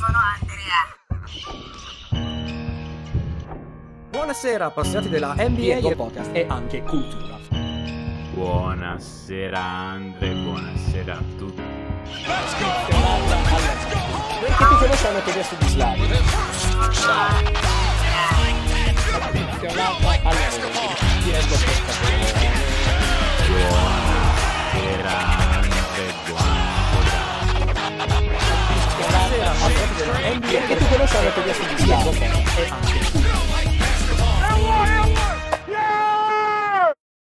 [0.00, 0.80] sono Andrea.
[4.08, 7.38] Buonasera appassionati della NBA e podcast e anche cultura.
[8.32, 11.62] Buonasera Andre, buonasera a tutti.
[14.40, 16.06] Perché ti conosciamo che adesso di Slavi.
[24.80, 25.18] Buonasera
[25.58, 26.59] Andre, buonasera.
[29.30, 32.18] Buonasera appassionati della NBA Perché ti conosciamo che adesso di Slavi.
[32.18, 32.98] e anche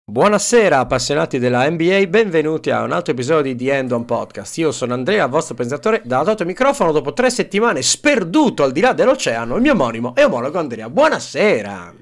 [0.08, 4.56] Buonasera appassionati della NBA, benvenuti a un altro episodio di The End On Podcast.
[4.58, 8.92] Io sono Andrea, vostro presentatore, dato il microfono dopo tre settimane sperduto al di là
[8.92, 10.88] dell'oceano, il mio omonimo e omologo Andrea.
[10.88, 11.92] Buonasera!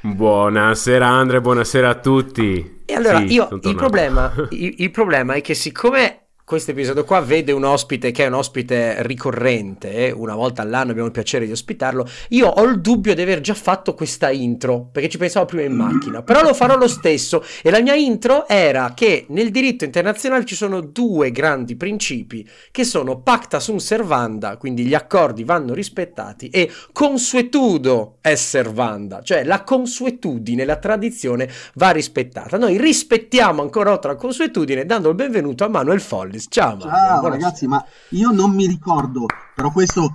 [0.00, 2.82] Buonasera Andre, buonasera a tutti.
[2.84, 7.18] E allora, Sì, io il problema, il, il problema è che siccome questo episodio qua
[7.22, 11.44] vede un ospite che è un ospite ricorrente, eh, una volta all'anno abbiamo il piacere
[11.44, 15.44] di ospitarlo, io ho il dubbio di aver già fatto questa intro, perché ci pensavo
[15.44, 19.50] prima in macchina, però lo farò lo stesso e la mia intro era che nel
[19.50, 25.42] diritto internazionale ci sono due grandi principi che sono pacta sunt servanda, quindi gli accordi
[25.42, 32.56] vanno rispettati e consuetudo è servanda, cioè la consuetudine, la tradizione va rispettata.
[32.56, 36.00] Noi rispettiamo ancora oltre la consuetudine dando il benvenuto a Manuel
[36.36, 36.46] Follis.
[36.48, 37.28] Ciao, Ciao buonasera.
[37.28, 40.14] ragazzi, ma io non mi ricordo, però questo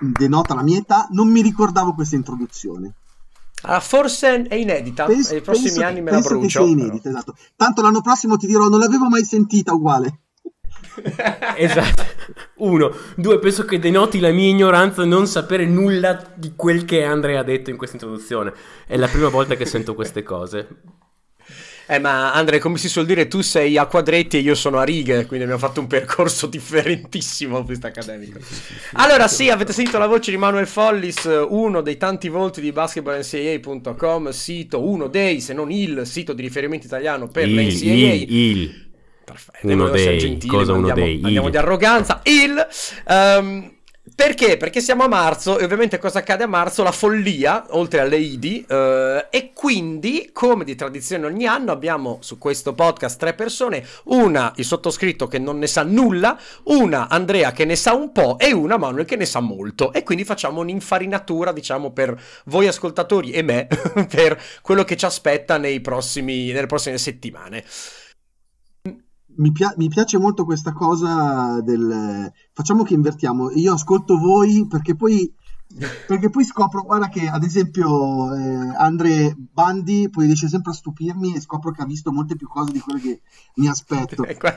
[0.00, 2.94] denota la mia età, non mi ricordavo questa introduzione.
[3.64, 6.64] Ah, forse è inedita, Pens- nei prossimi penso anni me la penso che brucio.
[6.64, 7.36] sia inedita, esatto.
[7.56, 10.18] Tanto l'anno prossimo ti dirò, non l'avevo mai sentita uguale.
[11.56, 12.02] Esatto.
[12.56, 12.90] Uno.
[13.16, 17.44] Due, penso che denoti la mia ignoranza non sapere nulla di quel che Andrea ha
[17.44, 18.52] detto in questa introduzione.
[18.86, 20.68] È la prima volta che sento queste cose.
[21.86, 24.84] Eh, ma Andre, come si suol dire, tu sei a quadretti e io sono a
[24.84, 28.38] righe, quindi abbiamo fatto un percorso differentissimo questo accademico.
[28.92, 34.30] Allora, sì, avete sentito la voce di Manuel Follis, uno dei tanti volti di basketballncaa.com,
[34.30, 37.92] sito, uno dei, se non il sito di riferimento italiano per Il, l'NCAA.
[37.92, 38.90] il, il.
[39.24, 41.24] Perfetto, Uno dei, cosa uno andiamo, dei, il.
[41.24, 42.20] andiamo di arroganza.
[42.24, 42.66] Il
[43.06, 43.72] ehm,
[44.14, 44.56] perché?
[44.56, 46.82] Perché siamo a marzo e ovviamente cosa accade a marzo?
[46.82, 52.38] La follia, oltre alle IDI, eh, e quindi, come di tradizione ogni anno, abbiamo su
[52.38, 57.64] questo podcast tre persone, una il sottoscritto che non ne sa nulla, una Andrea che
[57.64, 59.92] ne sa un po' e una Manuel che ne sa molto.
[59.92, 63.66] E quindi facciamo un'infarinatura, diciamo, per voi ascoltatori e me,
[64.08, 67.64] per quello che ci aspetta nei prossimi, nelle prossime settimane.
[69.36, 72.30] Mi, pia- mi piace molto questa cosa del...
[72.52, 75.32] Facciamo che invertiamo, io ascolto voi perché poi...
[76.06, 81.34] Perché poi scopro, guarda che ad esempio eh, Andre Bandi poi riesce sempre a stupirmi
[81.34, 83.20] e scopro che ha visto molte più cose di quelle che
[83.54, 84.24] mi aspetto.
[84.24, 84.48] Ecco,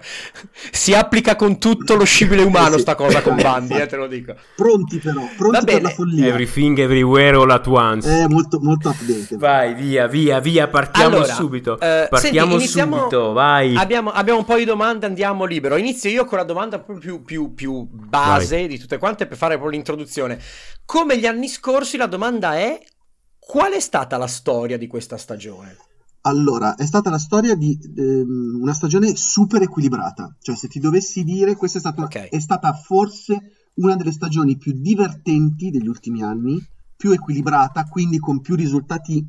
[0.71, 2.81] Si applica con tutto lo scibile umano Sì.
[2.81, 4.35] sta cosa con Bandi, eh, te lo dico.
[4.55, 5.81] Pronti però, pronti Va per bene.
[5.81, 6.27] la follia.
[6.27, 8.09] Everything, everywhere, all at once.
[8.09, 9.37] È molto, molto update.
[9.37, 10.67] Vai, via, via, via.
[10.67, 11.79] Partiamo Allora, subito.
[11.79, 13.75] eh, Partiamo senti, iniziamo- subito, vai.
[13.75, 15.75] Abbiamo, abbiamo un po' di domande, andiamo libero.
[15.77, 19.53] Inizio io con la domanda proprio più, più, più base di tutte quante per fare
[19.55, 20.39] proprio l'introduzione.
[20.85, 22.79] Come gli anni scorsi, la domanda è:
[23.40, 25.75] qual è stata la storia di questa stagione?
[26.22, 30.35] Allora, è stata la storia di ehm, una stagione super equilibrata.
[30.40, 32.29] Cioè, se ti dovessi dire, questa è stata, Ok.
[32.29, 36.63] è stata forse una delle stagioni più divertenti degli ultimi anni,
[36.96, 39.28] più equilibrata, quindi con più risultati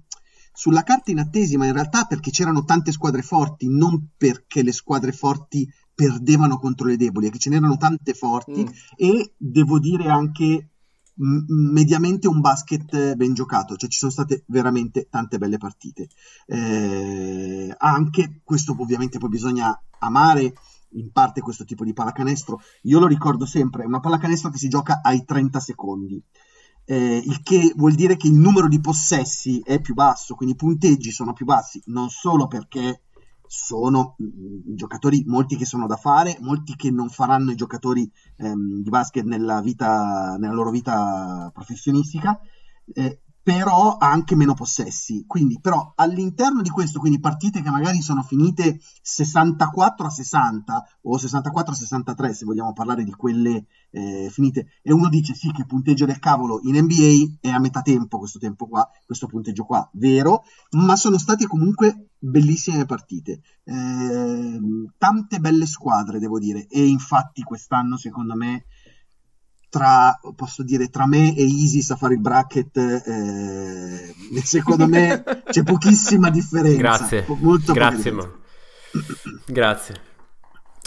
[0.53, 5.12] sulla carta inattesi, ma in realtà perché c'erano tante squadre forti, non perché le squadre
[5.12, 8.67] forti perdevano contro le deboli, è che ce n'erano tante forti Mm.
[8.97, 10.71] e devo dire anche
[11.16, 16.09] mediamente un basket ben giocato, cioè ci sono state veramente tante belle partite.
[16.47, 20.55] Eh, anche questo ovviamente poi bisogna amare
[20.91, 22.60] in parte questo tipo di pallacanestro.
[22.82, 26.22] Io lo ricordo sempre, è una pallacanestro che si gioca ai 30 secondi.
[26.88, 30.59] Eh, il che vuol dire che il numero di possessi è più basso, quindi i
[30.59, 33.06] punteggi sono più bassi, non solo perché
[33.48, 38.82] sono mm, giocatori, molti che sono da fare, molti che non faranno i giocatori ehm,
[38.82, 42.40] di basket nella, vita, nella loro vita professionistica,
[42.93, 45.22] eh, però ha anche meno possessi.
[45.25, 51.16] Quindi, però, all'interno di questo, quindi partite che magari sono finite 64 a 60 o
[51.16, 55.64] 64 a 63, se vogliamo parlare di quelle eh, finite, e uno dice sì, che
[55.64, 59.88] punteggio del cavolo in NBA è a metà tempo questo tempo qua, questo punteggio qua,
[59.92, 63.42] vero, ma sono state comunque bellissime partite.
[63.62, 64.58] Eh,
[64.99, 68.64] tante belle squadre, devo dire, e infatti quest'anno, secondo me,
[69.78, 75.62] tra, posso dire, tra me e Isis a fare il bracket, eh, secondo me c'è
[75.62, 76.76] pochissima differenza.
[76.78, 78.31] Grazie, molto grazie, ma...
[79.46, 80.00] Grazie.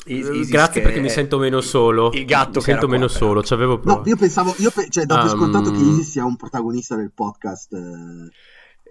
[0.05, 2.09] Easy Grazie perché mi sento meno solo.
[2.13, 3.17] il gatto mi sento qua, meno però.
[3.19, 3.43] solo.
[3.43, 4.09] Ci avevo No, provato.
[4.09, 7.73] io pensavo, io pe- cioè, per Um, scontato che Easy sia un protagonista del podcast.
[7.73, 8.29] eh,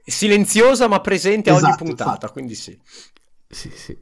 [0.04, 2.32] Silenziosa ma presente a ogni Esatto, puntata, infatti.
[2.32, 2.78] quindi sì.
[3.48, 3.98] Sì, sì.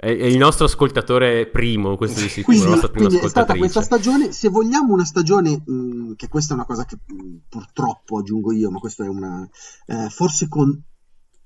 [0.00, 2.56] È, è il nostro ascoltatore primo, questo di sicuro.
[2.56, 4.30] Quindi, quindi è stata questa stagione.
[4.30, 8.70] Se vogliamo una stagione, mh, che questa è una cosa che mh, purtroppo aggiungo io,
[8.70, 9.48] ma questo è una.
[9.86, 10.80] eh, forse con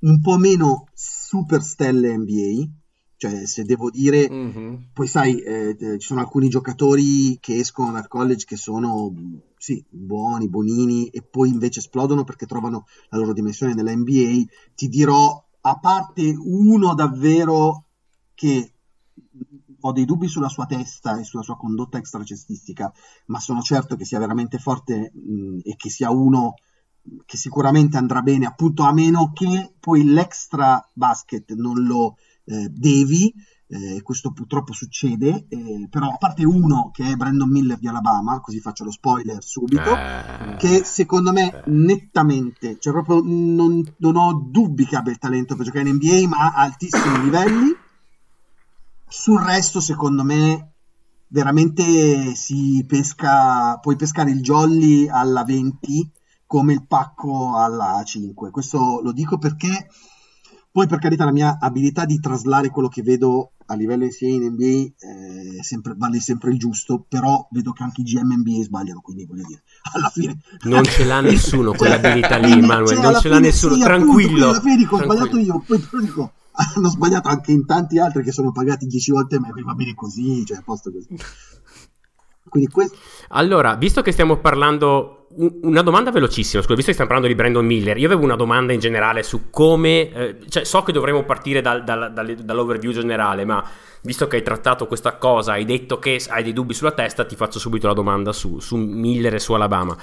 [0.01, 2.69] un po' meno super stelle NBA.
[3.17, 4.91] Cioè, se devo dire, Mhm.
[4.93, 9.15] poi sai, eh, ci sono alcuni giocatori che escono dal college che sono
[9.57, 14.43] sì, buoni, bonini, e poi invece esplodono perché trovano la loro dimensione nella NBA.
[14.75, 17.85] Ti dirò, a parte uno davvero
[18.43, 18.73] che
[19.85, 22.93] ho dei dubbi sulla sua testa e sulla sua condotta extracestistica,
[23.27, 26.55] ma sono certo che sia veramente forte mh, e che sia uno
[27.25, 33.33] che sicuramente andrà bene, appunto a meno che poi l'extra basket non lo eh, devi,
[33.69, 38.41] eh, questo purtroppo succede, eh, però a parte uno che è Brandon Miller di Alabama,
[38.41, 44.49] così faccio lo spoiler subito, Eh, che secondo me nettamente, cioè proprio non, non ho
[44.51, 47.91] dubbi che abbia il talento per giocare in NBA, ma a altissimi livelli.
[49.15, 50.73] Sul resto, secondo me,
[51.29, 56.11] veramente si pesca, puoi pescare il jolly alla 20
[56.47, 58.51] come il pacco alla 5.
[58.51, 59.87] Questo lo dico perché
[60.71, 64.45] poi per carità la mia abilità di traslare quello che vedo a livello NCAA in
[64.45, 69.03] NBA eh, sempre, vale sempre il giusto, però vedo che anche i GM NBA sbagliano,
[69.03, 69.63] quindi voglio dire,
[69.93, 70.41] alla fine...
[70.63, 74.05] Non ce l'ha nessuno quell'abilità lì, quindi, Manuel, non alla ce l'ha nessuno, sì, appunto,
[74.05, 76.33] tranquillo, quindi alla fine dico, ho sbagliato io, poi però dico,
[76.75, 79.95] hanno sbagliato anche in tanti altri che sono pagati 10 volte me, quindi va bene
[79.95, 81.09] così, cioè a posto così.
[82.49, 82.97] Quindi questo...
[83.29, 87.41] Allora, visto che stiamo parlando, un- una domanda velocissima, scusa, visto che stiamo parlando di
[87.41, 91.25] Brandon Miller, io avevo una domanda in generale su come, eh, cioè so che dovremmo
[91.25, 93.65] partire dal- dal- dal- dall'overview generale, ma
[94.03, 97.37] visto che hai trattato questa cosa, hai detto che hai dei dubbi sulla testa, ti
[97.37, 99.97] faccio subito la domanda su, su Miller e su Alabama.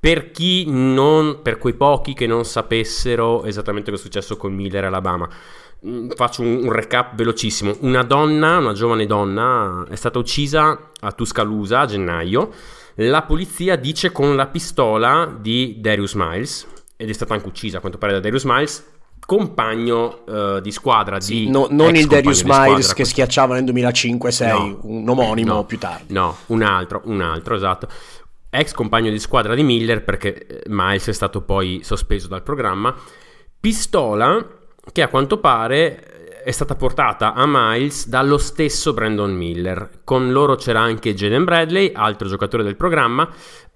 [0.00, 4.82] Per chi non, per quei pochi che non sapessero esattamente cosa è successo con Miller
[4.84, 5.28] e Alabama,
[6.14, 7.76] Faccio un, un recap velocissimo.
[7.80, 12.50] Una donna, una giovane donna, è stata uccisa a Tuscaloosa a gennaio.
[12.96, 16.66] La polizia dice con la pistola di Darius Miles,
[16.96, 18.92] ed è stata anche uccisa a quanto pare da Darius Miles,
[19.26, 21.48] compagno eh, di squadra di...
[21.50, 24.78] No- non il Darius Miles che schiacciava nel 2005-6, No.
[24.82, 25.64] un omonimo No.
[25.64, 26.12] più tardi.
[26.12, 27.88] No, un altro, un altro, esatto.
[28.48, 32.94] Ex compagno di squadra di Miller perché eh, Miles è stato poi sospeso dal programma.
[33.58, 34.46] Pistola
[34.92, 40.00] che a quanto pare eh, è stata portata a Miles dallo stesso Brandon Miller.
[40.04, 43.28] Con loro c'era anche Jaden Bradley, altro giocatore del programma.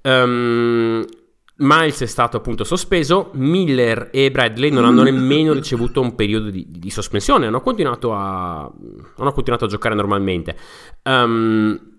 [0.02, 1.04] Ehm,
[1.60, 6.66] Miles è stato appunto sospeso, Miller e Bradley non hanno nemmeno ricevuto un periodo di,
[6.68, 10.56] di sospensione, hanno continuato, a, hanno continuato a giocare normalmente.
[11.02, 11.96] Ehm,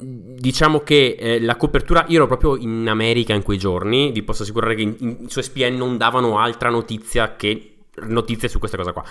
[0.00, 4.42] diciamo che eh, la copertura, io ero proprio in America in quei giorni, vi posso
[4.42, 8.92] assicurare che in, in, su ESPN non davano altra notizia che notizie su questa cosa
[8.92, 9.02] qua.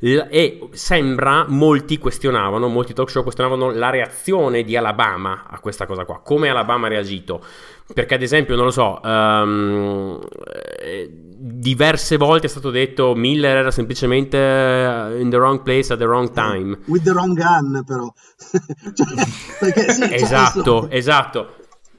[0.00, 5.86] L- e sembra molti questionavano, molti talk show questionavano la reazione di Alabama a questa
[5.86, 7.42] cosa qua, come Alabama ha reagito.
[7.92, 10.18] Perché ad esempio, non lo so, um,
[11.26, 16.06] diverse volte è stato detto Miller era semplicemente eh, in the wrong place at the
[16.06, 16.78] wrong time.
[16.86, 18.10] With the wrong gun, però.
[18.94, 19.26] cioè,
[19.60, 21.54] perché, sì, cioè, Esatto, adesso- esatto.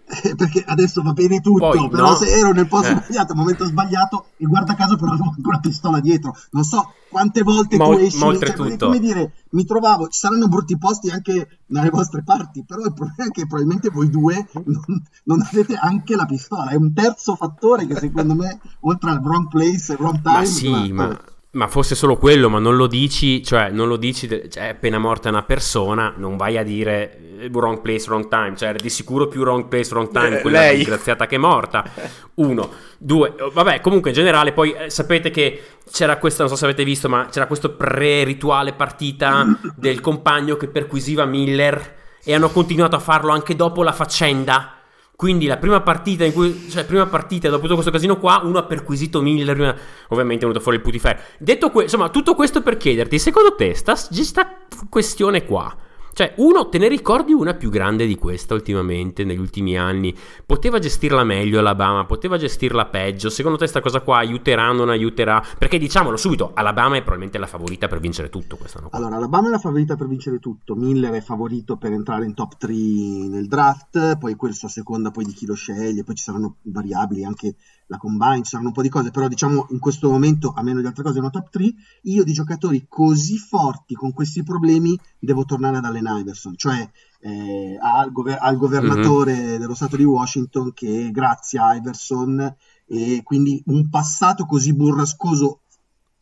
[0.07, 2.15] Eh, perché adesso va bene tutto, Poi, però no.
[2.15, 3.01] se ero nel posto Eh.
[3.01, 6.35] sbagliato, al momento sbagliato, e guarda caso però avevo anche una pistola dietro.
[6.51, 10.07] Non so quante volte Ma tu esci, ma cioè, oltretutto- perché, come dire, mi trovavo,
[10.07, 14.09] ci saranno brutti posti anche dalle vostre parti, però il problema è che probabilmente voi
[14.09, 16.69] due non, non avete anche la pistola.
[16.69, 20.37] È un terzo fattore che secondo me, oltre al wrong place e wrong time...
[20.37, 21.19] Ma sì, ma,
[21.51, 24.99] ma fosse solo quello, ma non lo dici, cioè non lo dici, cioè, è appena
[24.99, 29.27] morta una persona, non vai a dire wrong place, wrong time, cioè era di sicuro
[29.27, 30.77] più wrong place, wrong time Eh, quella lei.
[30.77, 31.83] disgraziata che è morta.
[32.35, 35.61] Uno, due, oh, vabbè, comunque in generale poi eh, sapete che
[35.91, 40.67] c'era questo, non so se avete visto, ma c'era questo pre-rituale partita del compagno che
[40.67, 44.71] perquisiva Miller e hanno continuato a farlo anche dopo la faccenda.
[45.15, 48.57] Quindi la prima partita in cui, cioè prima partita dopo tutto questo casino qua, uno
[48.57, 49.75] ha perquisito Miller, prima-
[50.09, 51.19] ovviamente è venuto fuori il putiferro.
[51.37, 54.57] Detto questo, insomma, tutto questo per chiederti, secondo te sta, sta
[54.89, 55.73] questione qua,
[56.15, 60.15] cioè uno te ne ricordi una più grande di questa ultimamente, negli ultimi anni?
[60.45, 65.43] Poteva gestirla meglio Alabama, poteva gestirla peggio, secondo te sta cosa qua aiuterà, non aiuterà?
[65.57, 68.97] Perché diciamolo subito, Alabama è probabilmente la favorita per vincere tutto quest'anno qua.
[68.97, 72.55] Allora, Alabama è la favorita per vincere tutto, Miller è favorito per entrare in top
[72.59, 76.59] 3 nel draft, poi questo a seconda poi di chi lo sceglie, poi ci saranno
[76.61, 77.55] variabili, anche
[77.87, 80.81] la combine, ci saranno un po' di cose, però diciamo in questo momento, a meno
[80.81, 81.73] di altre cose, è una top 3,
[82.03, 86.89] io di giocatori così forti con questi problemi devo tornare ad Allen Iverson, cioè
[87.19, 89.59] eh, al, gover- al, governatore mm-hmm.
[89.59, 92.55] dello Stato di Washington che grazie a Iverson
[92.87, 95.61] e quindi un passato così burrascoso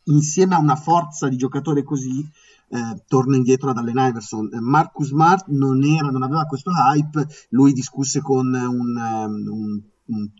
[0.04, 2.26] insieme a una forza di giocatore così
[2.68, 4.48] eh, torna indietro ad Allen Iverson.
[4.60, 10.30] Marcus Smart non, era, non aveva questo hype, lui discusse con un, um, un, un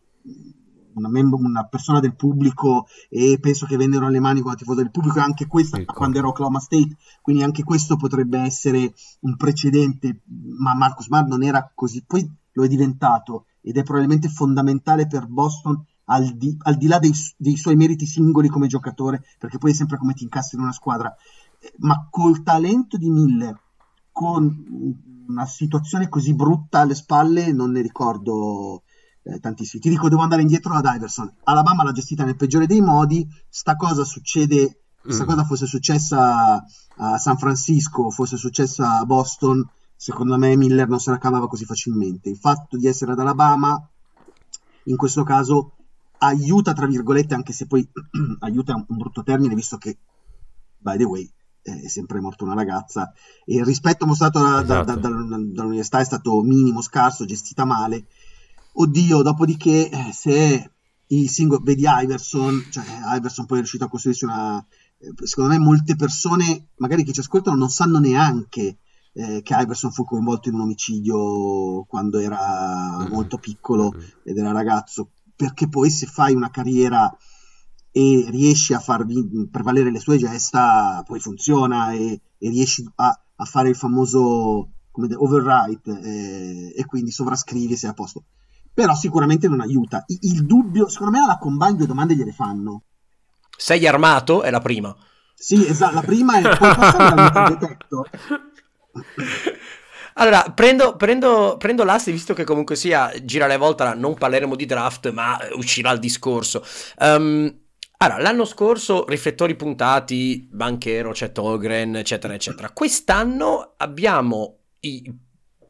[0.94, 4.82] una, mem- una, persona del pubblico e penso che vennero alle mani con la tifosa
[4.82, 5.92] del pubblico e anche questa ecco.
[5.94, 10.22] quando era Oklahoma State quindi anche questo potrebbe essere un precedente
[10.58, 15.26] ma Marcus Smart non era così poi lo è diventato ed è probabilmente fondamentale per
[15.26, 19.70] Boston al di, al di là dei, dei, suoi meriti singoli come giocatore perché poi
[19.70, 21.16] è sempre come ti incassi in una squadra
[21.78, 23.58] ma col talento di Miller,
[24.12, 28.82] con una situazione così brutta alle spalle, non ne ricordo
[29.24, 29.82] eh, tantissimi.
[29.82, 31.32] Ti dico, devo andare indietro ad Iverson.
[31.44, 33.26] Alabama l'ha gestita nel peggiore dei modi.
[33.48, 35.26] Sta cosa succede, questa mm.
[35.26, 36.62] cosa fosse successa
[36.96, 39.66] a San Francisco, fosse successa a Boston,
[39.96, 42.28] secondo me Miller non se la cavava così facilmente.
[42.28, 43.80] Il fatto di essere ad Alabama,
[44.84, 45.72] in questo caso,
[46.18, 47.86] aiuta, tra virgolette, anche se poi
[48.40, 49.98] aiuta è un, un brutto termine, visto che,
[50.78, 51.28] by the way,
[51.62, 53.10] è sempre morta una ragazza
[53.46, 54.84] e il rispetto mostrato da, esatto.
[54.84, 58.04] da, da, dall'università è stato minimo, scarso, gestita male.
[58.76, 60.70] Oddio, dopodiché eh, se
[61.06, 62.84] il singolo, vedi Iverson, cioè
[63.16, 64.64] Iverson poi è riuscito a costruirsi una...
[64.98, 68.78] Eh, secondo me molte persone, magari che ci ascoltano, non sanno neanche
[69.12, 73.12] eh, che Iverson fu coinvolto in un omicidio quando era mm-hmm.
[73.12, 74.08] molto piccolo mm-hmm.
[74.24, 77.16] ed era ragazzo, perché poi se fai una carriera
[77.92, 79.06] e riesci a far
[79.50, 85.06] prevalere le sue gesta, poi funziona e, e riesci a, a, fare il famoso come
[85.06, 88.24] de, overwrite eh, e quindi sovrascrivi se è a posto.
[88.74, 90.04] Però sicuramente non aiuta.
[90.08, 92.82] Il, il dubbio, secondo me alla combine due domande gliele fanno.
[93.56, 94.42] Sei armato?
[94.42, 94.94] È la prima.
[95.34, 98.10] Sì, esatto, la prima è puoi passare dal detector?
[100.16, 104.64] Allora, prendo, prendo, prendo l'asse, visto che comunque sia, gira le volte, non parleremo di
[104.64, 106.64] draft, ma uscirà il discorso.
[106.98, 107.52] Um,
[107.96, 112.70] allora, l'anno scorso riflettori puntati, Banchero, Chet Holgren, eccetera, eccetera.
[112.70, 115.12] Quest'anno abbiamo i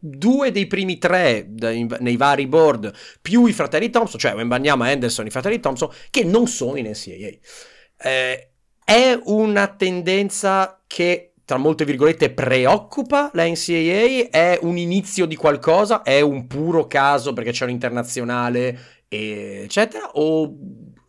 [0.06, 2.92] due dei primi tre nei vari board
[3.22, 7.38] più i fratelli Thompson, cioè Wembanyama, Anderson, i fratelli Thompson, che non sono in NCAA.
[7.96, 8.48] Eh,
[8.84, 14.28] è una tendenza che tra molte virgolette preoccupa la NCAA?
[14.30, 16.02] È un inizio di qualcosa?
[16.02, 20.10] È un puro caso perché c'è un internazionale, eccetera?
[20.14, 20.54] O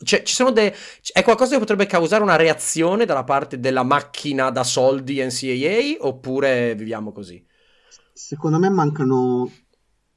[0.03, 0.73] cioè, ci sono de...
[1.11, 6.75] È qualcosa che potrebbe causare una reazione dalla parte della macchina da soldi NCAA oppure
[6.75, 7.43] viviamo così?
[8.17, 9.51] Secondo me mancano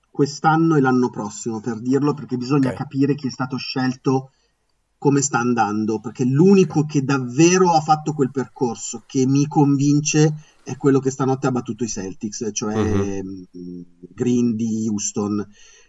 [0.09, 2.77] quest'anno e l'anno prossimo per dirlo perché bisogna okay.
[2.79, 4.31] capire chi è stato scelto
[4.99, 10.77] come sta andando perché l'unico che davvero ha fatto quel percorso che mi convince è
[10.77, 13.47] quello che stanotte ha battuto i Celtics cioè uh-huh.
[14.15, 15.45] Green di Houston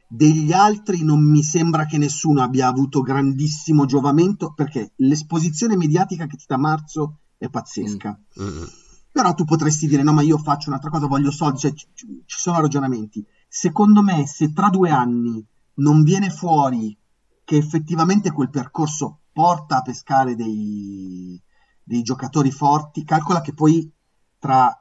[0.08, 6.38] degli altri non mi sembra che nessuno abbia avuto grandissimo giovamento perché l'esposizione mediatica che
[6.38, 8.20] ti dà Marzo è pazzesca.
[8.42, 8.63] Mm-hmm.
[9.12, 11.60] Però tu potresti dire: no, ma io faccio un'altra cosa, voglio soldi.
[11.60, 13.25] Cioè, ci, ci sono ragionamenti.
[13.48, 15.44] Secondo me, se tra due anni
[15.75, 16.98] non viene fuori
[17.44, 21.42] che effettivamente quel percorso porta a pescare dei,
[21.84, 23.92] dei giocatori forti, calcola che poi
[24.38, 24.80] tra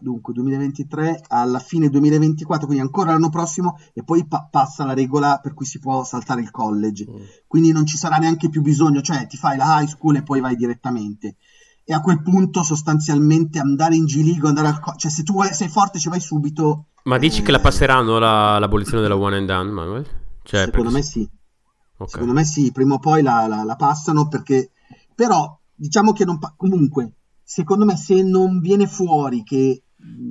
[0.00, 5.38] dunque 2023 alla fine 2024, quindi ancora l'anno prossimo, e poi pa- passa la regola
[5.38, 7.06] per cui si può saltare il college.
[7.08, 7.14] Mm.
[7.46, 10.40] Quindi non ci sarà neanche più bisogno, cioè ti fai la high school e poi
[10.40, 11.36] vai direttamente.
[11.88, 15.68] E a quel punto sostanzialmente andare in G-League, andare al co- cioè se tu sei
[15.68, 16.86] forte ci vai subito.
[17.04, 17.44] Ma dici eh...
[17.44, 20.06] che la passeranno la, l'abolizione della one and done, Manuel?
[20.42, 20.90] Cioè, secondo perché...
[20.90, 21.30] me sì.
[21.98, 22.08] Okay.
[22.08, 24.72] Secondo me sì, prima o poi la, la, la passano perché...
[25.14, 26.40] Però diciamo che non...
[26.40, 27.12] Pa- comunque
[27.48, 29.84] secondo me se non viene fuori che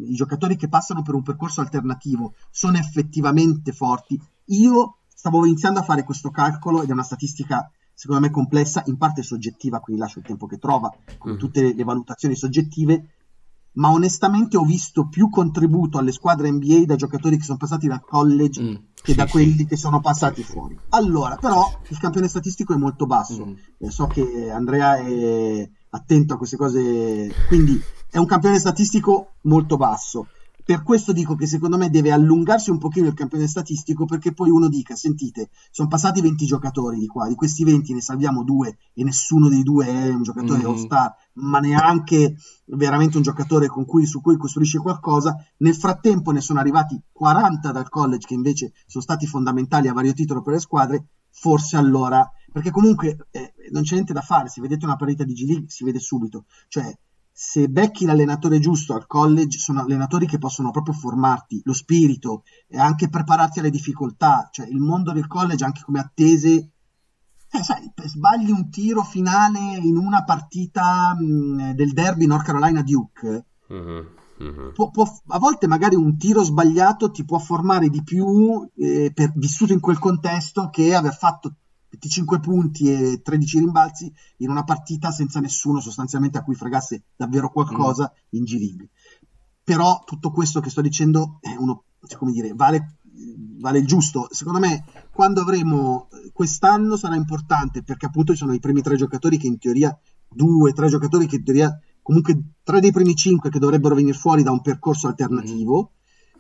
[0.08, 5.84] i giocatori che passano per un percorso alternativo sono effettivamente forti, io stavo iniziando a
[5.84, 10.20] fare questo calcolo ed è una statistica secondo me complessa, in parte soggettiva, quindi lascio
[10.20, 11.38] il tempo che trova, con mm.
[11.38, 13.10] tutte le valutazioni soggettive,
[13.76, 18.04] ma onestamente ho visto più contributo alle squadre NBA da giocatori che sono passati dal
[18.04, 19.66] college mm, che sì, da quelli sì.
[19.66, 20.78] che sono passati fuori.
[20.90, 23.46] Allora, però il campione statistico è molto basso.
[23.46, 23.54] Mm.
[23.80, 29.78] Eh, so che Andrea è attento a queste cose, quindi è un campione statistico molto
[29.78, 30.28] basso.
[30.66, 34.50] Per questo dico che secondo me deve allungarsi un pochino il campione statistico perché poi
[34.50, 38.80] uno dica, sentite, sono passati 20 giocatori di qua, di questi 20 ne salviamo due
[38.96, 40.68] e nessuno dei due è un giocatore mm-hmm.
[40.68, 45.36] all-star, ma neanche veramente un giocatore cui, su cui costruisce qualcosa.
[45.58, 50.14] Nel frattempo ne sono arrivati 40 dal college che invece sono stati fondamentali a vario
[50.14, 54.62] titolo per le squadre, forse allora, perché comunque eh, non c'è niente da fare, se
[54.62, 56.92] vedete una partita di G-League si vede subito, cioè
[57.38, 62.80] se becchi l'allenatore giusto al college, sono allenatori che possono proprio formarti lo spirito e
[62.80, 64.48] anche prepararti alle difficoltà.
[64.50, 66.72] Cioè, il mondo del college, anche come attese,
[67.52, 73.46] eh, sai, sbagli un tiro finale in una partita mh, del derby North Carolina Duke.
[73.74, 74.72] Mm-hmm.
[74.74, 79.34] Può, può, a volte magari un tiro sbagliato ti può formare di più eh, per,
[79.36, 81.56] vissuto in quel contesto che aver fatto
[81.96, 87.50] 25 punti e 13 rimbalzi in una partita senza nessuno sostanzialmente a cui fregasse davvero
[87.50, 88.38] qualcosa mm.
[88.38, 88.90] in G-League.
[89.64, 91.86] Però tutto questo che sto dicendo è uno,
[92.18, 92.98] come dire, vale,
[93.60, 94.28] vale il giusto.
[94.30, 99.38] Secondo me, quando avremo quest'anno sarà importante perché appunto ci sono i primi tre giocatori
[99.38, 99.98] che in teoria,
[100.30, 104.44] due, tre giocatori che in teoria, comunque tre dei primi cinque che dovrebbero venire fuori
[104.44, 105.92] da un percorso alternativo.
[105.92, 105.94] Mm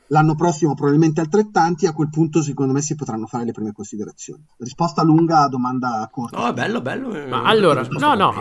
[0.09, 4.43] L'anno prossimo probabilmente altrettanti, a quel punto secondo me si potranno fare le prime considerazioni.
[4.57, 6.37] Risposta lunga a domanda corta.
[6.37, 7.27] No, oh, bello, bello.
[7.27, 8.33] Ma allora, no, no,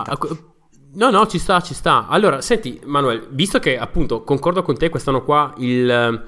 [0.95, 2.07] no, no, ci sta, ci sta.
[2.09, 6.23] Allora, senti, Manuel, visto che appunto concordo con te, quest'anno qua il,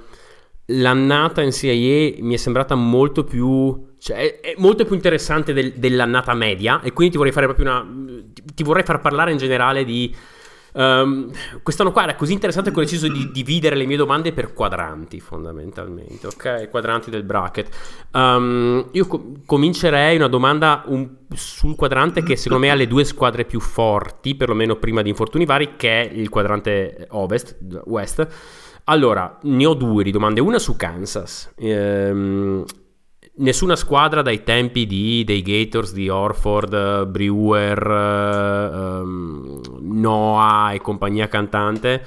[0.66, 6.34] l'annata in CIA mi è sembrata molto più, cioè, è molto più interessante del, dell'annata
[6.34, 10.14] media e quindi ti vorrei fare proprio una, ti vorrei far parlare in generale di
[10.76, 11.30] Um,
[11.62, 15.21] quest'anno qua era così interessante che ho deciso di dividere le mie domande per quadranti,
[15.21, 16.68] fondamentalmente, ok?
[16.68, 17.75] Quadranti del bracket.
[18.12, 23.04] Um, io co- comincerei una domanda un, sul quadrante che secondo me ha le due
[23.04, 27.56] squadre più forti, perlomeno prima di infortuni vari, che è il quadrante ovest,
[27.87, 28.28] west.
[28.85, 31.52] Allora, ne ho due di domande, una su Kansas.
[31.56, 32.64] Ehm,
[33.36, 37.86] nessuna squadra dai tempi di, dei Gators di Orford, Brewer,
[39.02, 42.04] um, Noah e compagnia cantante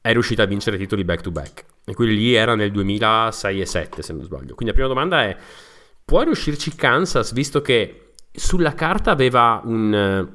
[0.00, 1.64] è riuscita a vincere titoli back to back.
[1.84, 4.54] E quelli lì era nel 2006 e 2007 se non sbaglio.
[4.54, 5.36] Quindi la prima domanda è,
[6.04, 10.28] può riuscirci Kansas visto che sulla carta aveva un,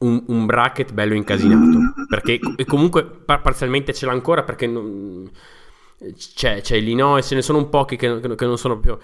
[0.00, 1.78] un, un bracket bello incasinato?
[2.08, 4.66] Perché comunque par- parzialmente ce l'ha ancora perché...
[4.66, 5.30] Non,
[6.34, 8.96] c'è, c'è Illinois, ce ne sono un pochi che, che, che non sono più...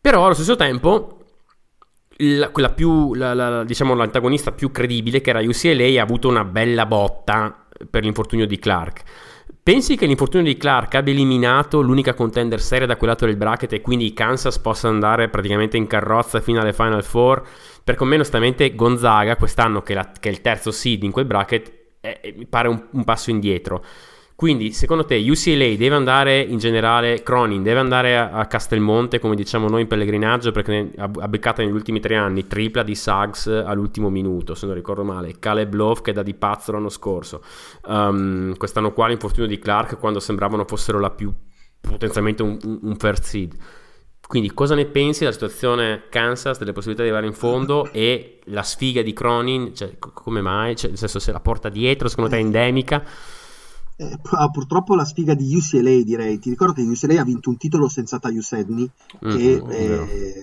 [0.00, 1.18] Però allo stesso tempo,
[2.18, 6.44] la, quella più, la, la, diciamo, l'antagonista più credibile, che era UCLA, ha avuto una
[6.44, 9.02] bella botta per l'infortunio di Clark.
[9.62, 13.72] Pensi che l'infortunio di Clark abbia eliminato l'unica contender seria da quel lato del bracket
[13.72, 17.44] e quindi Kansas possa andare praticamente in carrozza fino alle Final Four?
[17.82, 21.72] Perché a me onestamente Gonzaga quest'anno che, che è il terzo seed in quel bracket
[21.98, 23.84] è, mi pare un, un passo indietro.
[24.36, 29.34] Quindi, secondo te, UCLA deve andare in generale, Cronin deve andare a, a Castelmonte, come
[29.34, 33.46] diciamo noi in pellegrinaggio, perché ha, ha beccata negli ultimi tre anni tripla di Suggs
[33.46, 35.38] all'ultimo minuto, se non ricordo male.
[35.38, 37.42] Caleb Love che è da di pazzo l'anno scorso.
[37.86, 41.32] Um, quest'anno qua l'infortunio di Clark quando sembravano fossero la più
[41.80, 43.54] potenzialmente un, un first seed.
[44.26, 48.64] Quindi cosa ne pensi della situazione Kansas, delle possibilità di arrivare in fondo e la
[48.64, 50.74] sfiga di Cronin, cioè, come mai?
[50.74, 53.04] Cioè, nel senso se la porta dietro, secondo te è endemica?
[53.98, 54.18] Eh,
[54.52, 56.38] purtroppo la sfiga di UCLA direi.
[56.38, 60.34] Ti ricordo che UCLA ha vinto un titolo senza Tyus Edney che mm, eh,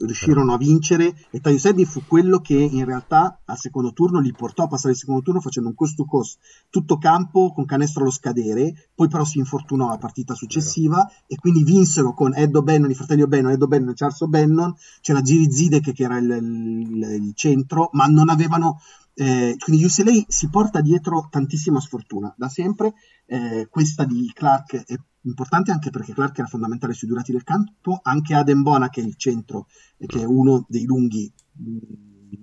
[0.00, 1.14] riuscirono a vincere.
[1.30, 4.94] E Tyus Edney fu quello che in realtà al secondo turno li portò a passare
[4.94, 6.38] il secondo turno facendo un cost to cost
[6.70, 8.88] tutto campo con canestro allo scadere.
[8.94, 11.10] Poi però si infortunò alla partita successiva Vero.
[11.26, 14.74] e quindi vinsero con Edo Bannon, i fratelli O'Bannon, Edo Bannon e Charles O'Bannon.
[15.02, 18.80] C'era Giri Zidek che era il, il, il centro ma non avevano
[19.18, 22.92] eh, quindi UCLA si porta dietro tantissima sfortuna da sempre.
[23.24, 27.98] Eh, questa di Clark è importante anche perché Clark era fondamentale sui durati del campo.
[28.02, 31.78] Anche Aden Bona, che è il centro, eh, che è uno dei lunghi, mh, mm,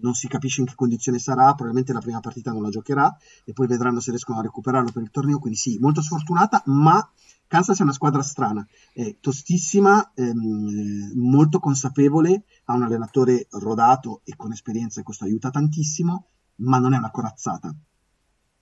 [0.02, 1.46] non si capisce in che condizione sarà.
[1.54, 5.04] Probabilmente la prima partita non la giocherà e poi vedranno se riescono a recuperarlo per
[5.04, 5.38] il torneo.
[5.38, 7.08] Quindi sì, molto sfortunata, ma
[7.46, 14.36] Kansas è una squadra strana, è tostissima, ehm, molto consapevole, ha un allenatore rodato e
[14.36, 17.74] con esperienza e questo aiuta tantissimo ma non è una corazzata.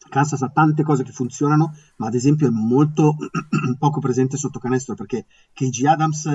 [0.10, 3.15] Kansas ha tante cose che funzionano, ma ad esempio è molto
[3.77, 6.30] poco presente sotto canestro perché KG Adams,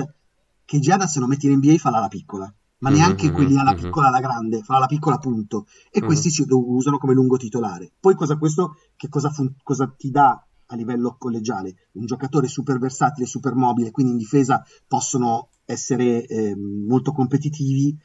[0.65, 3.71] KG Adams se lo metti in NBA fa la piccola, ma neanche mm-hmm, quelli alla
[3.71, 3.83] mm-hmm.
[3.83, 5.67] piccola alla grande, fa la piccola punto.
[5.91, 6.07] E mm-hmm.
[6.07, 7.91] questi si usano come lungo titolare.
[7.99, 11.89] Poi cosa questo che cosa, fun- cosa ti dà a livello collegiale?
[11.93, 17.97] Un giocatore super versatile, super mobile, quindi in difesa possono essere eh, molto competitivi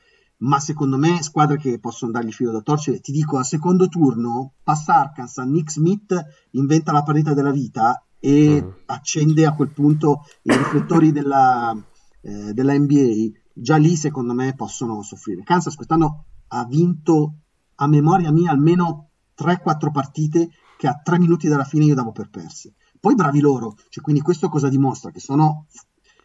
[0.43, 3.01] ma secondo me squadre che possono dargli filo da torcere.
[3.01, 6.15] Ti dico, al secondo turno passa Arkansas, Nick Smith
[6.53, 8.69] inventa la partita della vita e mm.
[8.87, 11.77] accende a quel punto i riflettori della,
[12.21, 13.41] eh, della, NBA.
[13.55, 15.43] Già lì, secondo me, possono soffrire.
[15.43, 17.35] Kansas quest'anno ha vinto
[17.77, 22.31] a memoria mia almeno 3-4 partite che a 3 minuti dalla fine io davo per
[22.31, 22.75] perse.
[22.99, 25.11] Poi bravi loro, cioè, quindi questo cosa dimostra?
[25.11, 25.67] Che sono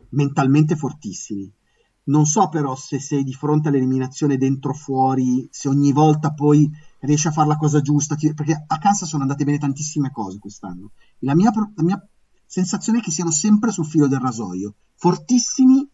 [0.10, 1.52] mentalmente fortissimi
[2.08, 6.70] non so però se sei di fronte all'eliminazione dentro o fuori, se ogni volta poi
[7.02, 10.92] riesce a fare la cosa giusta, perché a Kansas sono andate bene tantissime cose quest'anno.
[11.20, 12.08] La mia, la mia
[12.46, 15.88] sensazione è che siano sempre sul filo del rasoio, fortissimi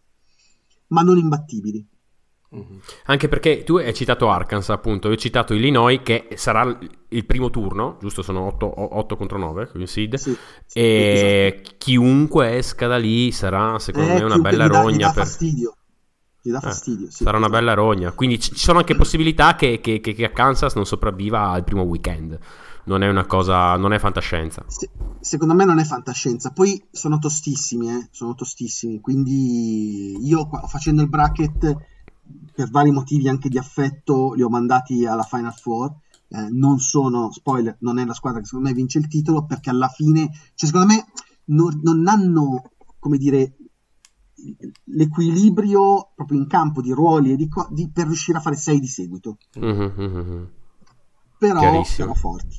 [0.87, 1.85] ma non imbattibili.
[2.49, 2.79] Mhm.
[3.05, 6.77] Anche perché tu hai citato Arkansas, appunto, io ho citato Illinois, che sarà
[7.09, 8.21] il primo turno, giusto?
[8.21, 10.13] Sono 8, contro 9, con il seed.
[10.15, 10.35] Sì,
[10.67, 11.75] sì, E esatto.
[11.79, 15.07] chiunque esca da lì sarà, secondo Eh, me, una bella dà- rogna.
[15.07, 15.75] dà per- fastidio.
[16.45, 17.59] Gli dà Eh, fastidio, sì, sarà una esatto.
[17.61, 18.11] bella rogna.
[18.11, 21.83] Quindi ci sono anche possibilità che, che- che- che a Kansas non sopravviva al primo
[21.83, 22.37] weekend.
[22.85, 24.61] Non è una cosa, non è fantascienza.
[24.67, 24.89] Se-
[25.21, 26.51] secondo me non è fantascienza.
[26.51, 28.99] Poi sono tostissimi, eh, sono tostissimi.
[28.99, 31.75] Quindi io facendo il bracket
[32.53, 35.95] per vari motivi anche di affetto li ho mandati alla Final Four.
[36.27, 39.69] Eh, non sono, spoiler, non è la squadra che secondo me vince il titolo perché
[39.69, 41.05] alla fine, cioè secondo me
[41.45, 42.63] non, non hanno,
[42.99, 43.55] come dire,
[44.85, 48.79] l'equilibrio proprio in campo di ruoli e di, co- di- per riuscire a fare 6
[48.79, 49.37] di seguito.
[49.55, 50.49] Mhm, mhm, mhm.
[51.37, 52.57] Però, forti.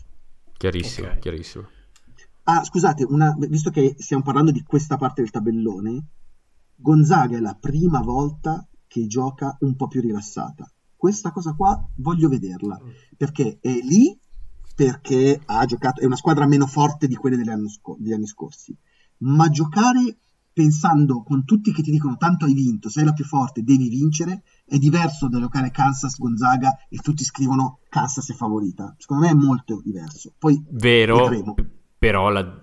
[0.57, 1.19] Chiarissimo, Ok.
[1.19, 1.69] chiarissimo.
[2.45, 6.07] Ah, scusate, una- visto che stiamo parlando di questa parte del tabellone,
[6.77, 10.71] Gonzaga è la prima volta che gioca un po' più rilassata.
[10.97, 12.81] Questa cosa qua voglio vederla,
[13.17, 14.19] perché è lì
[14.75, 18.27] perché ha giocato, è una squadra meno forte di quelle degli anni, sco- degli anni
[18.27, 18.77] scorsi,
[19.19, 20.19] ma giocare
[20.55, 24.43] pensando con tutti che ti dicono tanto hai vinto, sei la più forte, devi vincere,
[24.65, 28.95] è diverso da giocare Kansas Gonzaga e tutti scrivono Kansas è favorita.
[28.99, 30.33] Secondo me è molto diverso.
[30.39, 31.55] Poi Vero, vedremo.
[31.99, 32.63] però la,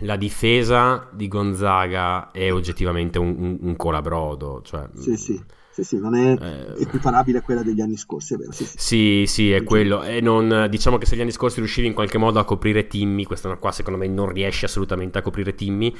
[0.00, 4.62] la difesa di Gonzaga è oggettivamente un, un- un colabrodo.
[4.62, 8.36] Cioè, Sì, sì, sì, sì, non è Eh, equiparabile a quella degli anni scorsi, è
[8.36, 8.78] vero, sì, sì.
[8.78, 10.02] Sì, sì, è quello.
[10.02, 13.24] E non, diciamo che se gli anni scorsi riuscivi in qualche modo a coprire Timmy,
[13.24, 15.94] quest'anno qua secondo me non riesci assolutamente a coprire Timmy.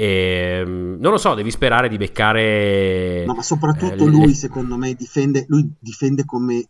[0.00, 3.24] E, mm, non lo so, devi sperare di beccare.
[3.26, 6.64] No, ma soprattutto eh, le- lui, secondo me, difende, lui difende come...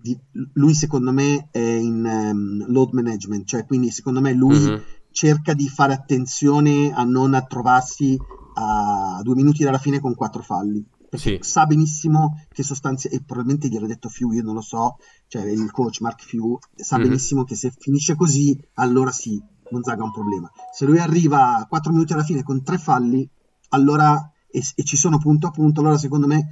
[0.00, 0.18] di-
[0.54, 4.82] lui, secondo me, è in ehm, load management, cioè, quindi, secondo me, lui Mhm.
[5.12, 8.18] cerca di fare attenzione a non trovarsi
[8.54, 10.84] a due minuti dalla fine con quattro falli.
[11.08, 11.48] Perché Sì.
[11.48, 14.96] sa benissimo che sostanze, e probabilmente gliel'ha detto Few, io non lo so,
[15.28, 17.02] cioè il coach Mark Few, sa Mhm.
[17.04, 20.50] benissimo che se finisce così, allora sì, Gonzaga ha un problema.
[20.72, 23.28] Se lui arriva a 4 minuti alla fine con tre falli,
[23.70, 26.48] allora e, e ci sono punto a punto, allora secondo me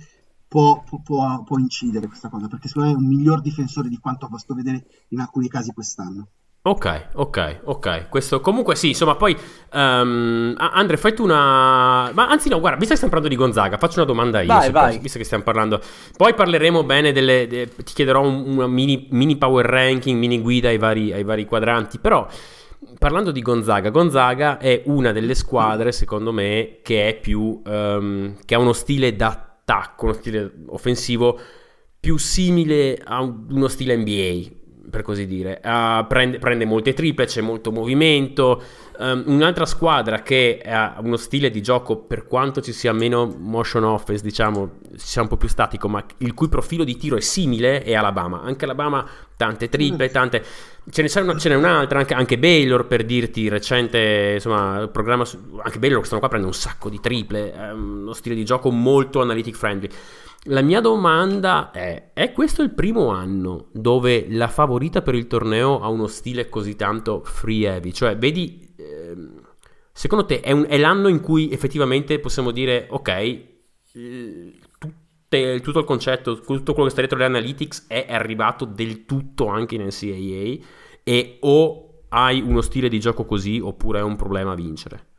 [0.48, 3.98] può, può- può- può incidere questa cosa, perché secondo me è un miglior difensore di
[3.98, 6.28] quanto ho posto vedere in alcuni casi quest'anno.
[6.66, 8.08] Ok, ok, ok.
[8.08, 9.36] Questo comunque sì, insomma, poi
[9.70, 13.76] ah, Andre, fai tu una ma anzi no, guarda, visto che stiamo parlando di Gonzaga,
[13.76, 14.86] faccio una domanda io, Vai, vai.
[14.88, 15.80] posso, visto che stiamo parlando.
[16.16, 20.68] Poi parleremo bene delle de- ti chiederò un, una mini, mini power ranking, mini guida
[20.68, 22.26] ai vari, ai vari quadranti, però
[22.98, 28.54] parlando di Gonzaga, Gonzaga è una delle squadre, secondo me, che è più ehm, che
[28.54, 31.38] ha uno stile d'attacco, uno stile offensivo
[31.98, 35.60] più simile a un- uno stile NBA, per così dire.
[35.62, 38.62] Ah, prende, prende molte triple, c'è molto movimento.
[38.98, 43.84] Ehm, un'altra squadra che ha uno stile di gioco, per quanto ci sia meno motion
[43.84, 47.82] offense, diciamo, sia un po' più statico, ma il cui profilo di tiro è simile,
[47.82, 48.42] è Alabama.
[48.42, 49.04] Anche Alabama,
[49.36, 50.44] tante triple, tante...
[50.90, 55.24] Ce ne, c'è una- ce n'è un'altra, anche, anche Baylor per dirti, recente, insomma, programma,
[55.24, 58.70] su- anche Baylor quest'anno qua prende un sacco di triple, è uno stile di gioco
[58.70, 59.88] molto analytic friendly.
[60.48, 65.80] La mia domanda è: è questo il primo anno dove la favorita per il torneo
[65.80, 67.92] ha uno stile così tanto free heavy?
[67.92, 69.40] Cioè, vedi, ehm,
[69.92, 73.42] secondo te è, un- è l'anno in cui effettivamente possiamo dire, ok,
[74.78, 79.46] tutte- tutto il concetto, tutto quello che sta dietro le analytics è arrivato del tutto
[79.46, 80.66] anche in NCAA
[81.02, 85.12] e o hai uno stile di gioco così oppure è un problema vincere?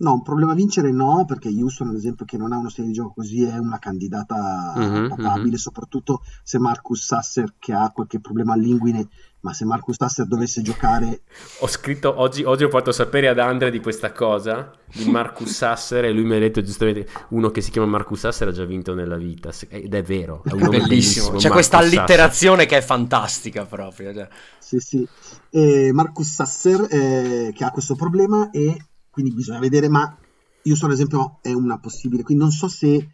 [0.00, 2.86] No, un problema a vincere no, perché Houston, ad esempio, che non ha uno stile
[2.86, 5.54] di gioco così, è una candidata Mhm, papabile, mhm.
[5.56, 9.08] soprattutto se Marcus Sasser, che ha qualche problema all'inguine,
[9.40, 11.22] ma se Marcus Sasser dovesse giocare,
[11.60, 16.04] Ho scritto oggi, oggi ho fatto sapere ad Andre di questa cosa di Marcus Sasser
[16.06, 18.94] e lui mi ha detto giustamente uno che si chiama Marcus Sasser ha già vinto
[18.94, 21.26] nella vita ed è vero, è un nome Bellissimo.
[21.26, 21.98] C'è Marcus questa Sasser.
[21.98, 24.12] allitterazione che è fantastica proprio.
[24.14, 24.28] cioè.
[24.58, 25.08] sì, sì,
[25.50, 28.76] e Marcus Sasser, eh, che ha questo problema, e
[29.10, 30.16] quindi bisogna vedere, ma
[30.64, 33.08] Houston, ad esempio, è una possibile, quindi non so se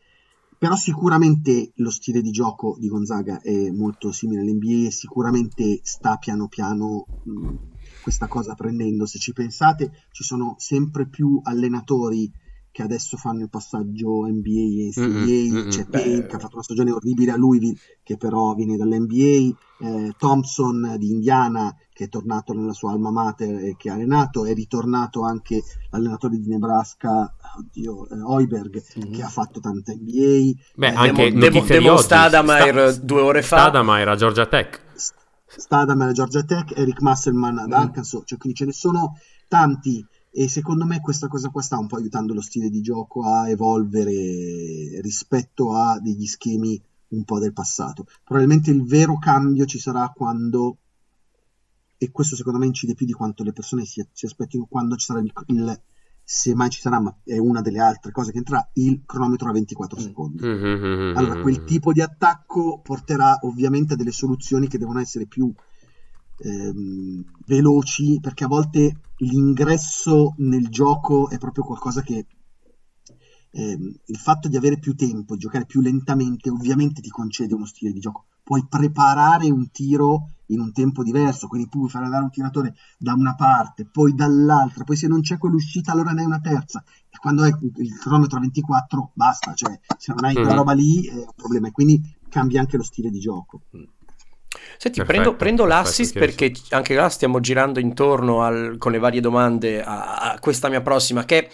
[0.59, 6.17] però sicuramente lo stile di gioco di Gonzaga è molto simile all'NBA e sicuramente sta
[6.17, 7.55] piano piano mh,
[8.03, 9.05] questa cosa prendendo.
[9.05, 12.33] Se ci pensate, ci sono sempre più allenatori
[12.71, 15.69] che adesso fanno il passaggio NBA e NCAA.
[15.69, 15.91] C'è Beh.
[15.91, 20.97] Payne che ha fatto una stagione orribile a Louisville, che però viene dall'NBA, eh, Thompson
[20.99, 25.23] di Indiana che è tornato nella sua alma mater e che ha allenato, è ritornato
[25.23, 29.13] anche l'allenatore di Nebraska, oddio, eh, Hoiberg, Mhm.
[29.13, 30.53] che ha fatto tanta NBA.
[30.75, 31.97] Beh, Eh, anche Demo- Demo-.
[31.97, 33.61] Stadameyer Sta- due ore fa.
[33.61, 34.83] Stadameyer a Georgia Tech.
[35.47, 37.73] Stadam alla Georgia Tech, Eric Musselman ad Mm.
[37.73, 39.17] Arkansas, cioè quindi ce ne sono
[39.49, 43.23] tanti e secondo me questa cosa qua sta un po' aiutando lo stile di gioco
[43.23, 46.79] a evolvere rispetto a degli schemi
[47.09, 48.05] un po' del passato.
[48.23, 50.77] Probabilmente il vero cambio ci sarà quando,
[51.99, 55.07] e questo secondo me incide più di quanto le persone si, si aspettino, quando ci
[55.07, 55.81] sarà il, il-
[56.29, 59.53] se mai ci sarà, ma è una delle altre cose che entrerà, il cronometro a
[59.53, 60.03] 24 Mm.
[60.03, 60.45] secondi.
[60.45, 65.53] Mhm, Allora, quel tipo di attacco porterà ovviamente a delle soluzioni che devono essere più
[66.39, 72.27] ehm, veloci, perché a volte l'ingresso nel gioco è proprio qualcosa che
[73.53, 77.67] ehm, il fatto di avere più tempo, di giocare più lentamente, ovviamente ti concede uno
[77.67, 78.27] stile di gioco.
[78.49, 83.13] Puoi preparare un tiro in un tempo diverso, quindi puoi fare andare un tiratore da
[83.15, 86.83] una parte, poi dall'altra, poi se non c'è quell'uscita allora ne hai una terza.
[87.11, 90.59] E quando hai il cronometro a 24 basta, cioè se non hai quella Mhm.
[90.59, 93.63] roba lì è un problema e quindi cambia anche lo stile di gioco.
[94.79, 96.47] Senti, Perfetto, prendo, prendo perfetto, l'assist chiarissimo.
[96.47, 100.81] perché anche là stiamo girando intorno al- con le varie domande a, a questa mia
[100.83, 101.51] prossima, che è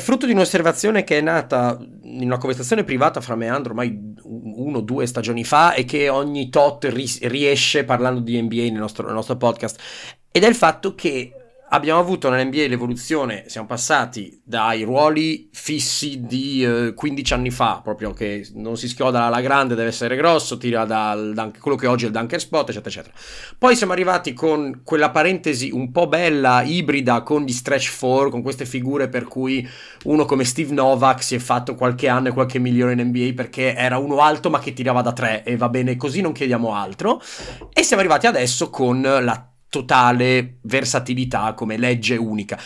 [0.00, 4.14] frutto di un'osservazione che è nata in una conversazione privata fra me e Andro ormai
[4.22, 8.72] uno o due stagioni fa e che ogni tot ri- riesce parlando di NBA nel
[8.72, 9.80] nostro, nel nostro podcast.
[10.30, 11.32] Ed è il fatto che
[11.70, 18.12] abbiamo avuto nell'NBA l'evoluzione, siamo passati dai ruoli fissi di eh, 15 anni fa, proprio
[18.12, 22.04] che non si schioda alla grande, deve essere grosso, tira dal dunk- quello che oggi
[22.04, 23.14] è il dunker spot, eccetera, eccetera.
[23.58, 28.42] Poi siamo arrivati con quella parentesi un po' bella, ibrida, con gli stretch four, con
[28.42, 29.66] queste figure per cui
[30.04, 33.74] uno come Steve Novak si è fatto qualche anno e qualche milione in NBA perché
[33.74, 37.20] era uno alto ma che tirava da tre e va bene così, non chiediamo altro.
[37.72, 42.58] E siamo arrivati adesso con la totale versatilità come legge unica.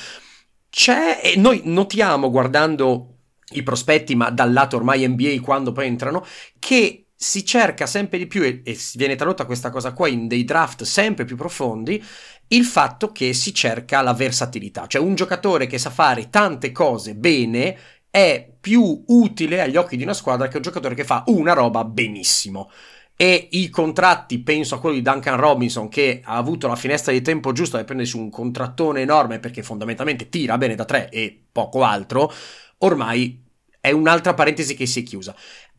[0.70, 3.16] C'è, e noi notiamo guardando
[3.50, 6.24] i prospetti, ma dal lato ormai NBA quando poi entrano,
[6.58, 10.44] che si cerca sempre di più, e, e viene tradotta questa cosa qua in dei
[10.44, 12.02] draft sempre più profondi,
[12.48, 17.14] il fatto che si cerca la versatilità, cioè un giocatore che sa fare tante cose
[17.14, 17.78] bene
[18.10, 21.84] è più utile agli occhi di una squadra che un giocatore che fa una roba
[21.84, 22.70] benissimo.
[23.16, 27.22] E i contratti, penso a quello di Duncan Robinson, che ha avuto la finestra di
[27.22, 31.84] tempo giusta per prendersi un contrattone enorme perché fondamentalmente tira bene da tre e poco
[31.84, 32.32] altro,
[32.78, 33.40] ormai
[33.80, 35.34] è un'altra parentesi che si è chiusa.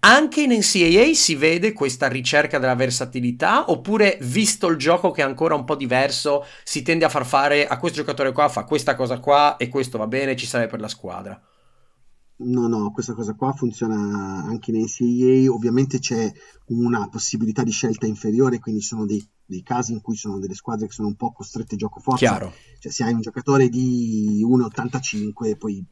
[0.05, 5.25] Anche in NCAA si vede questa ricerca della versatilità oppure visto il gioco che è
[5.25, 8.95] ancora un po' diverso si tende a far fare a questo giocatore qua fa questa
[8.95, 11.41] cosa qua e questo va bene, ci serve per la squadra.
[12.35, 16.31] No, no, questa cosa qua funziona anche in NCAA, ovviamente c'è
[16.67, 20.87] una possibilità di scelta inferiore, quindi sono dei, dei casi in cui sono delle squadre
[20.87, 22.53] che sono un po' costrette gioco forza, Chiaro.
[22.79, 25.85] cioè se hai un giocatore di 1,85 puoi,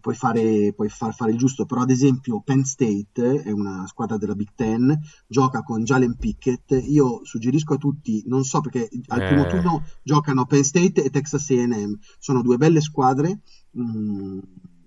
[0.00, 4.18] puoi, fare, puoi far fare il giusto, però ad esempio Penn State è una squadra
[4.18, 9.22] della Big Ten, gioca con Jalen Pickett, io suggerisco a tutti, non so perché al
[9.22, 9.26] Eh.
[9.26, 13.40] primo turno giocano Penn State e Texas A&M, sono due belle squadre,
[13.78, 14.38] mm,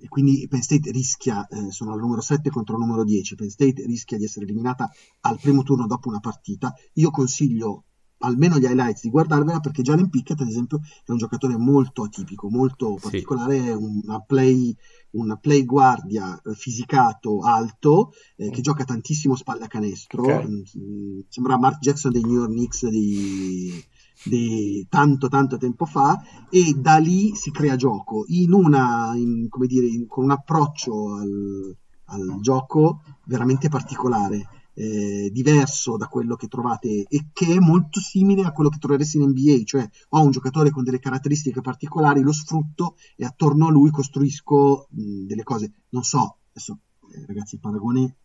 [0.05, 3.47] e quindi Penn State rischia, eh, sono al numero 7 contro il numero 10, Penn
[3.47, 4.87] State rischia di essere eliminata
[5.21, 6.73] al primo turno dopo una partita.
[6.93, 7.85] Io consiglio
[8.19, 12.49] almeno gli highlights di guardarvela perché Jalen Pickett, ad esempio, è un giocatore molto atipico,
[12.49, 13.01] molto Sì.
[13.01, 14.75] particolare, è una play,
[15.11, 20.23] una play guardia eh, fisicato alto eh, che gioca tantissimo spalle a canestro.
[20.23, 20.47] Ok.
[20.47, 23.83] Mm, sembra Mark Jackson dei New York Knicks di,
[24.23, 28.25] di tanto tanto tempo fa e da lì si crea gioco.
[28.27, 31.75] In una in- come dire in- con un approccio al,
[32.05, 38.43] al gioco veramente particolare eh, diverso da quello che trovate e che è molto simile
[38.43, 42.33] a quello che troveresti in NBA cioè ho un giocatore con delle caratteristiche particolari lo
[42.33, 45.71] sfrutto e attorno a lui costruisco mh, delle cose.
[45.89, 46.79] Non so adesso
[47.13, 48.17] eh, ragazzi il paragone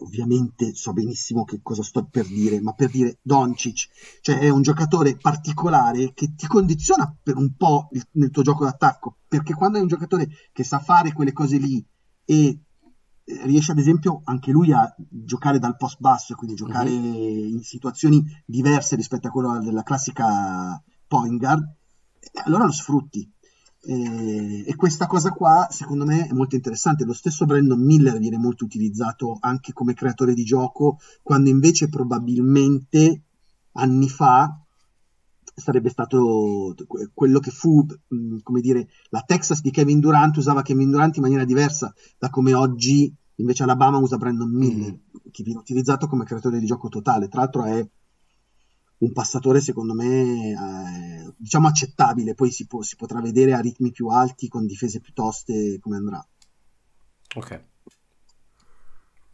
[0.00, 3.88] ovviamente so benissimo che cosa sto per dire, ma per dire Doncic,
[4.20, 8.64] cioè è un giocatore particolare che ti condiziona per un po' il- nel tuo gioco
[8.64, 11.84] d'attacco, perché quando hai un giocatore che sa fare quelle cose lì
[12.24, 12.60] e
[13.28, 17.60] eh, riesce ad esempio anche lui a giocare dal post basso e quindi giocare in
[17.62, 21.64] situazioni diverse rispetto a quello della classica point guard,
[22.20, 23.28] eh, allora lo sfrutti.
[23.88, 27.04] E questa cosa qua, secondo me, è molto interessante.
[27.04, 33.22] Lo stesso Brandon Miller viene molto utilizzato anche come creatore di gioco, quando invece probabilmente
[33.72, 34.60] anni fa
[35.54, 37.86] sarebbe stato que- quello che fu,
[38.42, 42.54] come dire, la Texas di Kevin Durant usava Kevin Durant in maniera diversa da come
[42.54, 44.98] oggi invece Alabama usa Brandon Miller,
[45.30, 47.28] che viene utilizzato come creatore di gioco totale.
[47.28, 47.88] Tra l'altro è
[48.98, 53.90] un passatore secondo me eh, diciamo accettabile, poi si, può, si potrà vedere a ritmi
[53.90, 56.26] più alti con difese più toste come andrà.
[57.34, 57.64] Ok.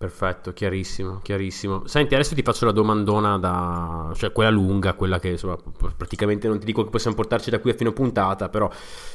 [0.03, 1.87] Perfetto, chiarissimo, chiarissimo.
[1.87, 4.11] Senti, adesso ti faccio la domandona da...
[4.17, 5.57] cioè quella lunga, quella che insomma
[5.97, 8.69] praticamente non ti dico che possiamo portarci da qui a fine puntata, però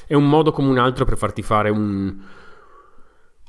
[0.06, 2.18] è un modo come un altro per farti fare un...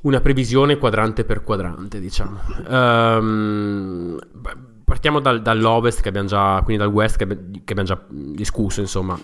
[0.03, 2.41] una previsione quadrante per quadrante, diciamo.
[2.67, 4.19] Um,
[4.89, 9.21] partiamo dal, dall'ovest che abbiamo già, quindi dal west che, che abbiamo già discusso, insomma.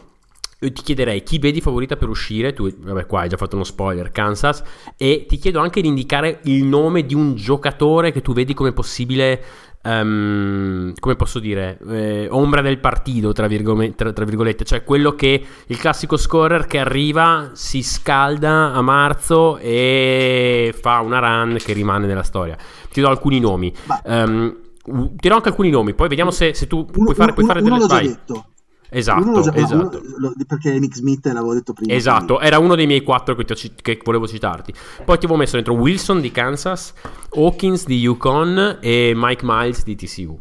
[0.61, 3.65] Io ti chiederei chi vedi favorita per uscire, tu vabbè qua hai già fatto uno
[3.65, 4.63] spoiler, Kansas,
[4.97, 8.73] e ti chiedo anche di indicare il nome di un giocatore che tu vedi come
[8.73, 9.43] possibile,
[9.83, 15.15] um, come posso dire, eh, ombra del partito, tra, virgole, tra, tra, virgolette, cioè quello
[15.15, 21.75] che il classico scorer che arriva, si scalda a marzo e fa una run che
[21.75, 22.57] rimane nella storia.
[22.91, 23.75] Ti do alcuni nomi.
[24.05, 27.55] Um, do anche alcuni nomi, poi vediamo se, se tu uno, puoi fare, puoi uno,
[27.55, 28.47] fare uno delle l'ho detto.
[28.91, 30.01] Esatto, già, esatto.
[30.17, 31.93] Uno, perché Nick Smith l'avevo detto prima.
[31.93, 34.73] Esatto, era uno dei miei quattro che, ti, che, volevo citarti.
[35.05, 36.95] Poi ti avevo messo dentro Wilson di Kansas,
[37.31, 40.39] Hawkins di Yukon e Mike Miles di TCU.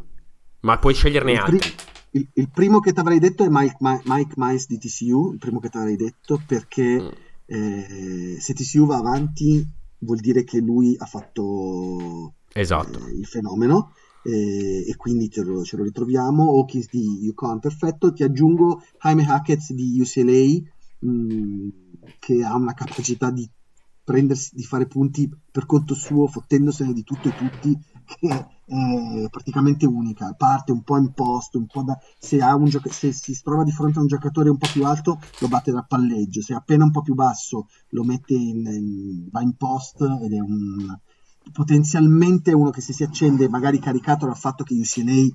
[0.62, 1.58] Ma puoi sceglierne il altri.
[1.58, 1.74] Pri-
[2.12, 5.60] il, il, primo che ti avrei detto è Mike, Mike, Miles di TCU, il primo
[5.60, 7.08] che ti avrei detto, perché mm.
[7.48, 9.68] eh, se TCU va avanti
[10.00, 13.00] vuol dire che lui ha fatto esatto.
[13.00, 16.50] eh, il fenomeno e, e quindi ce lo, ce lo, ritroviamo.
[16.50, 18.14] Hawkins di UConn, perfetto.
[18.14, 21.70] Ti aggiungo Jaime Hackett di UCLA, mh, mm,
[22.20, 23.50] che ha una capacità di
[24.04, 29.86] prendersi, di fare punti per conto suo, fottendosene di tutto e tutti, che è praticamente
[29.86, 30.34] unica.
[30.34, 34.00] Parte un po' in post, un po' da, se, gioca- se si trova di fronte
[34.00, 37.02] a un giocatore un po' più alto, lo batte dal palleggio, se appena un po'
[37.02, 40.98] più basso, lo mette in, in va in post ed è un
[41.52, 45.32] potenzialmente uno che se si accende magari caricato dal fatto che UCLA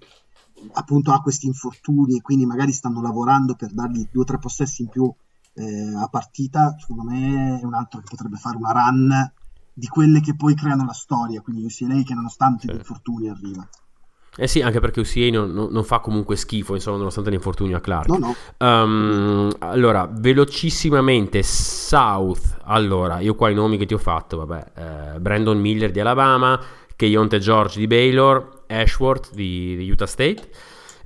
[0.73, 4.83] appunto ha questi infortuni e quindi magari stanno lavorando per dargli due o tre possessi
[4.83, 5.13] in più
[5.55, 9.33] eh, a partita, secondo me è un altro che potrebbe fare una run
[9.73, 13.69] di quelle che poi creano la storia, quindi UCLA che nonostante gli infortuni arriva.
[14.41, 18.07] Eh sì, anche perché UCA non, non, fa comunque schifo, insomma, nonostante l'infortunio a Clark.
[18.07, 18.37] No, no.
[18.59, 22.59] Um, allora, velocissimamente, South.
[22.63, 24.65] Allora, io qua i nomi che ti ho fatto, vabbè,
[25.17, 26.61] eh, Brandon Miller di Alabama,
[26.95, 30.49] Keionte George di Baylor, Ashworth di, di Utah State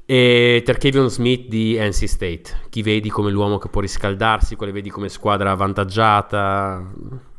[0.04, 2.42] e Terkevion Smith di NC State.
[2.68, 7.31] Chi vedi come l'uomo che può riscaldarsi, quale vedi come squadra avvantaggiata?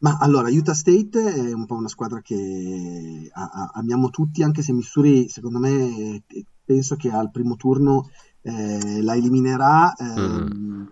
[0.00, 4.62] Ma allora, Utah State è un po' una squadra che a- a- amiamo tutti, anche
[4.62, 8.08] se Missouri, secondo me, eh, penso che al primo turno
[8.42, 9.92] eh, la eliminerà.
[10.18, 10.86] Mm.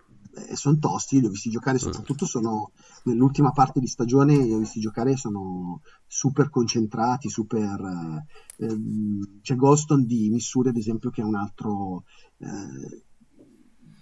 [0.49, 2.73] E sono tosti, li ho visti giocare, soprattutto sono
[3.05, 8.23] nell'ultima parte di stagione, li ho visti giocare, sono super concentrati, super...
[8.59, 12.05] ehm, c'è Goston di Missouri, ad esempio, che è un altro
[12.39, 13.05] eh,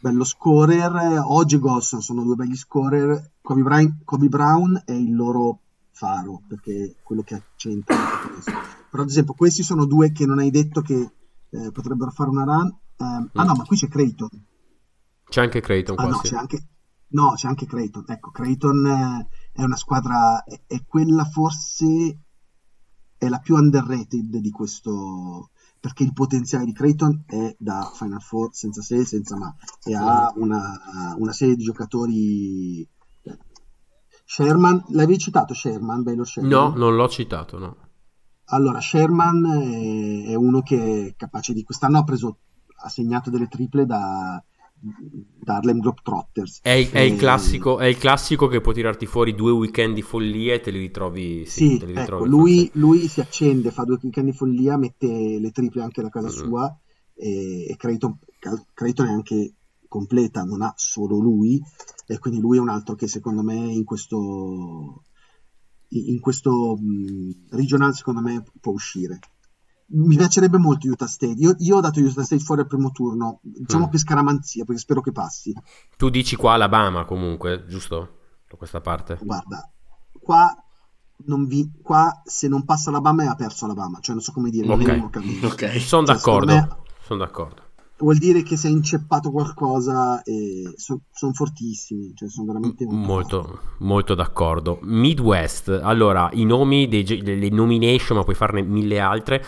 [0.01, 1.23] bello scorer.
[1.25, 3.31] Oggi Gosson sono due belli scorer.
[3.45, 7.95] Kobe Brown, Kobe Brown è il loro faro perché è quello che accenta
[8.91, 11.13] però ad esempio questi sono due che non hai detto che
[11.51, 14.31] eh, potrebbero fare una run eh, ah no ma qui c'è Creighton.
[15.29, 16.29] C'è anche Creighton ah, no, sì.
[16.29, 16.67] c'è anche,
[17.09, 18.05] no c'è anche Creighton.
[18.07, 22.19] Ecco Creighton eh, è una squadra è, è, quella forse
[23.17, 28.55] è la più underrated di questo perché il potenziale di Creighton è da Final Four
[28.55, 29.55] senza se senza ma.
[29.83, 32.89] E ha una, una serie di giocatori
[34.25, 36.51] Sherman, l'avevi citato Sherman, Baylor Sherman?
[36.51, 37.77] No, non l'ho citato, no.
[38.47, 39.45] Allora, Sherman
[40.27, 41.63] è, uno che è capace di...
[41.63, 42.39] Quest'anno ha preso,
[42.83, 44.43] ha segnato delle triple da,
[44.79, 46.61] da Harlem Globetrotters.
[46.63, 50.03] È, il, è, il classico, è il classico che può tirarti fuori due weekend di
[50.03, 51.47] follia e te li ritrovi.
[51.47, 55.39] Sì, Sì, li ecco, ritrovi lui, lui si accende, fa due weekend di follia, mette
[55.39, 56.33] le triple anche da casa Mhm.
[56.33, 56.79] sua
[57.15, 58.19] e, e Creighton,
[58.75, 59.55] Creighton è anche
[59.89, 61.63] completa, non ha solo lui
[62.07, 65.03] e quindi lui è un altro che secondo me in questo,
[65.89, 69.19] in questo mh, regional secondo me può uscire.
[69.87, 71.35] Mi piacerebbe molto Utah State.
[71.39, 73.91] Io, io ho dato Utah State fuori al primo turno, diciamo Mm.
[73.91, 75.53] per scaramanzia, perché spero che passi.
[75.97, 78.19] Tu dici qua Alabama comunque, giusto?
[78.49, 79.19] Da questa parte.
[79.23, 79.71] Guarda,
[80.21, 80.55] qua,
[81.27, 84.67] non vi, qua se non passa Alabama ha perso Alabama, cioè non so come dire,
[84.67, 84.89] non Ok.
[84.89, 85.47] è un camino.
[85.49, 85.81] Ok.
[85.81, 86.55] Sono Cioè, d'accordo.
[86.55, 87.63] me- Sono d'accordo.
[88.05, 93.61] Vuol dire che si è inceppato qualcosa e sono fortissimi, cioè sono veramente molto.
[93.79, 94.79] Molto, d'accordo.
[94.83, 99.43] Midwest, allora i nomi, dei, delle nomination, ma puoi farne mille altre.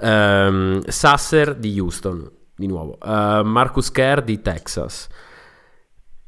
[0.00, 2.98] Ehm, Sasser di Houston, di nuovo.
[3.00, 5.06] Eh, Marcus Kerr di Texas.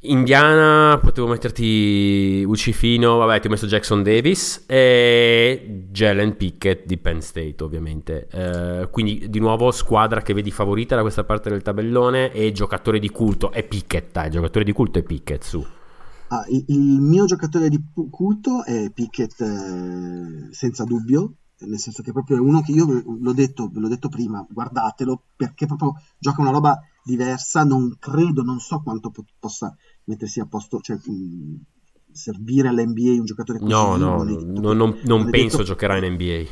[0.04, 7.20] Indiana potevo metterti Ucifino, vabbè ti ho messo Jackson Davis e Jalen Pickett di Penn
[7.20, 8.26] State ovviamente.
[8.28, 12.98] Eh, quindi di nuovo squadra che vedi favorita da questa parte del tabellone e giocatore
[12.98, 15.64] di culto è Pickett, dai, giocatore di culto è Pickett su.
[16.28, 17.80] Ah, il, il mio giocatore di
[18.10, 23.32] culto è Pickett eh, senza dubbio, nel senso che proprio è uno che io l'ho
[23.32, 28.80] detto, l'ho detto prima, guardatelo perché proprio gioca una roba diversa, non credo, non so
[28.82, 29.74] quanto po- possa
[30.04, 31.60] mettersi a posto, cioè mh,
[32.12, 33.70] servire all'NBA un giocatore così.
[33.70, 36.44] No, no, no, non, non penso detto- giocherà in NBA.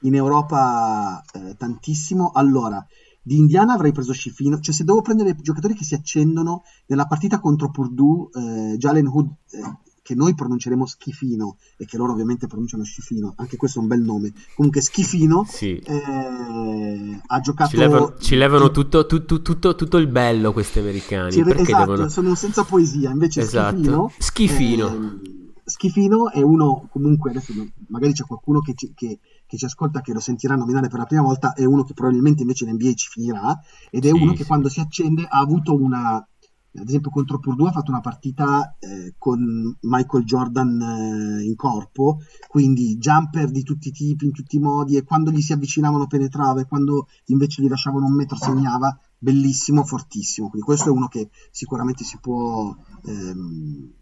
[0.00, 2.30] in Europa eh, tantissimo.
[2.32, 2.84] Allora,
[3.22, 7.38] di Indiana avrei preso Scifino, cioè se devo prendere giocatori che si accendono nella partita
[7.38, 9.78] contro Purdue, eh, Jalen Hood, eh,
[10.10, 14.00] che noi pronunceremo Schifino e che loro ovviamente pronunciano Scifino, anche questo è un bel
[14.02, 14.32] nome.
[14.56, 15.76] Comunque Schifino Sì.
[15.76, 20.80] eh, ha giocato Ci levano, ci levano tutto, tu- tu- tutto, tutto il bello questi
[20.80, 21.30] americani.
[21.30, 22.08] Sì, Perché esatto, devono...
[22.08, 23.76] sono senza poesia, invece Esatto.
[23.76, 24.86] Schifino, Schifino.
[24.88, 25.20] ehm,
[25.64, 27.52] Schifino è uno, comunque adesso
[27.88, 31.04] magari c'è qualcuno che ci, che- che ci ascolta che lo sentirà nominare per la
[31.04, 33.56] prima volta, è uno che probabilmente invece in NBA ci finirà,
[33.90, 34.46] ed è Sì, uno che sì.
[34.46, 36.26] quando si accende ha avuto una,
[36.72, 42.20] ad esempio contro Purdue ha fatto una partita eh, con Michael Jordan eh, in corpo,
[42.46, 46.06] quindi jumper di tutti i tipi, in tutti i modi, e quando gli si avvicinavano
[46.06, 50.48] penetrava, e quando invece gli lasciavano un metro segnava, bellissimo, fortissimo.
[50.48, 53.92] Quindi questo è uno che sicuramente si può ehm,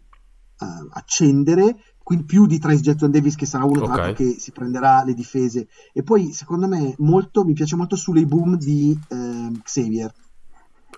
[0.59, 3.97] eh, accendere, quindi più di Trace Jetson Davis che sarà uno tra Ok.
[3.97, 5.67] l'altro che si prenderà le difese.
[5.91, 9.61] E poi secondo me molto, mi piace molto sulle boom di ehm,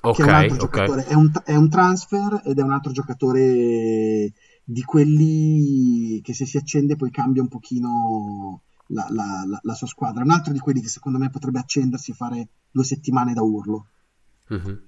[0.02, 0.70] Xavier che è un altro Ok, ok.
[0.70, 4.34] giocatore, è un, è un transfer ed è un altro giocatore
[4.64, 9.88] di quelli che se si accende poi cambia un pochino la, la- la- la sua
[9.88, 10.24] squadra.
[10.24, 13.88] Un altro di quelli che secondo me potrebbe accendersi e fare due settimane da urlo.
[14.50, 14.82] Mhm.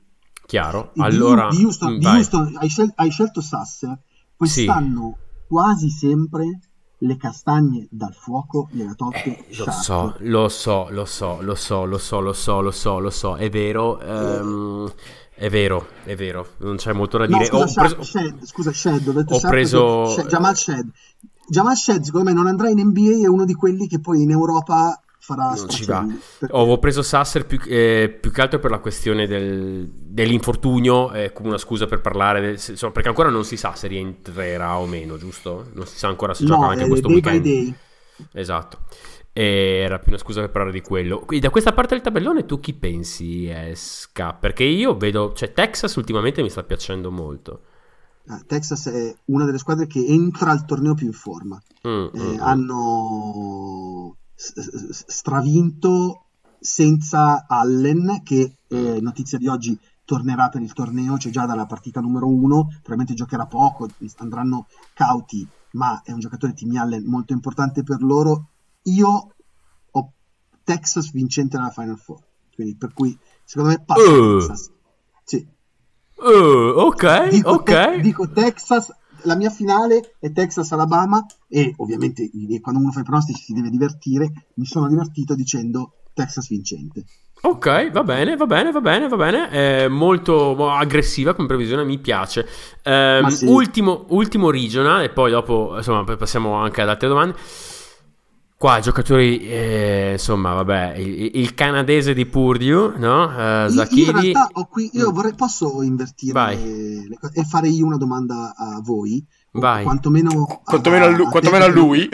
[0.45, 0.91] Chiaro.
[0.93, 2.05] Di- Allora, di Houston, di.
[2.05, 3.97] Houston hai, scel- hai scelto Sasser,
[4.35, 6.59] quest'anno quasi sempre
[7.05, 11.85] le castagne dal fuoco gliele tolte Eh, lo so, lo so, lo so, lo so,
[11.85, 14.91] lo so, lo so, lo so, lo so, è vero, ehm,
[15.35, 17.45] è vero, è vero, non c'è molto da No, dire.
[17.49, 20.89] scusa, Ho preso- Shed, scusa, Shed, ho detto Ho Sharp preso- Shed- Jamal Shed.
[21.49, 24.31] Jamal Shed, secondo me, non andrà in NBA, è uno di quelli che poi in
[24.31, 26.05] Europa farà Non ci va.
[26.39, 31.31] Perché- Ho preso Sasser più, eh, più che altro per la questione del- dell'infortunio, eh,
[31.31, 34.85] come una scusa per parlare, del- insomma, perché ancora non si sa se rientrerà o
[34.85, 35.67] meno, giusto?
[35.73, 37.41] Non si sa ancora se gioca No, anche è questo day weekend.
[37.41, 37.73] by day.
[38.33, 38.79] Esatto.
[39.31, 41.19] E era più una scusa per parlare di quello.
[41.19, 44.33] Quindi da questa parte del tabellone tu chi pensi esca?
[44.33, 47.61] Perché io vedo, cioè Texas ultimamente mi sta piacendo molto.
[48.27, 51.61] Ah, Texas è una delle squadre che entra al torneo più in forma.
[51.87, 52.39] Mm, Eh, mm, mm.
[52.39, 56.25] hanno stravinto
[56.59, 62.01] senza Allen, che eh, notizia di oggi tornerà per il torneo, c'è già dalla partita
[62.01, 67.83] numero uno, probabilmente giocherà poco, andranno cauti, ma è un giocatore Timmy Allen molto importante
[67.83, 68.49] per loro.
[68.83, 69.33] Io
[69.91, 70.11] ho
[70.63, 72.21] Texas vincente nella Final Four,
[72.53, 74.39] quindi per cui secondo me passa Uh.
[74.39, 74.71] Texas.
[75.23, 75.47] Sì.
[76.15, 77.63] Uh, ok, Dico, ok.
[77.63, 78.93] te- dico Texas,
[79.23, 82.29] la mia finale è Texas-Alabama e ovviamente
[82.61, 87.03] quando uno fa i pronostici si deve divertire, mi sono divertito dicendo Texas vincente.
[87.45, 89.49] Ok, va bene, va bene, va bene, va bene.
[89.49, 92.47] È molto mo- aggressiva come previsione, mi piace.
[92.85, 93.47] Ma sì.
[93.47, 97.35] ultimo, ultimo regional, e poi dopo, insomma, passiamo anche ad altre domande.
[98.63, 103.29] Qua giocatori, eh, insomma, vabbè, il, il canadese di Purdue, no?
[103.29, 104.11] Io, io in Zachiri.
[104.31, 105.13] realtà ho qui, io Mm.
[105.13, 109.83] vorrei, posso invertire le e fare io una domanda a voi, Vai.
[109.83, 112.07] quantomeno, Quantomeno a, lui, te, quantomeno a lui.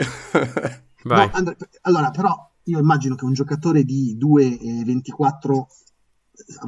[1.04, 1.26] Vai.
[1.26, 5.66] No, Andre- allora, però io immagino che un giocatore di 2,24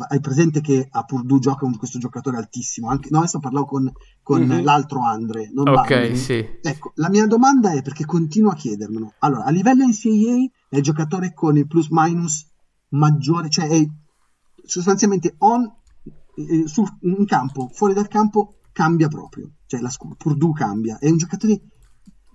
[0.09, 3.93] hai presente che a Purdue gioca un- questo giocatore altissimo anche, no adesso parlavo con,
[4.23, 4.63] con Mhm.
[4.65, 6.17] l'altro Andre Ok, Barney.
[6.17, 6.45] sì.
[6.63, 10.83] ecco la mia domanda è perché continuo a chiedermelo allora a livello NCAA è il
[10.83, 12.47] giocatore con il plus minus
[12.89, 13.87] maggiore cioè è
[14.65, 15.71] sostanzialmente on
[16.35, 21.17] eh, sul, in campo fuori dal campo cambia proprio cioè la Purdue cambia è un
[21.19, 21.61] giocatore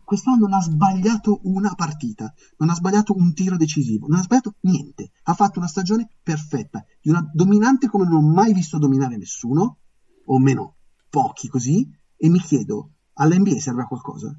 [0.07, 4.53] quest'anno non ha sbagliato una partita, non ha sbagliato un tiro decisivo, non ha sbagliato
[4.61, 5.11] niente.
[5.23, 9.79] Ha fatto una stagione perfetta, di una dominante come non ho mai visto dominare nessuno,
[10.25, 10.75] o meno
[11.09, 11.85] pochi così,
[12.15, 14.33] e mi chiedo, all'NBA serve a qualcosa?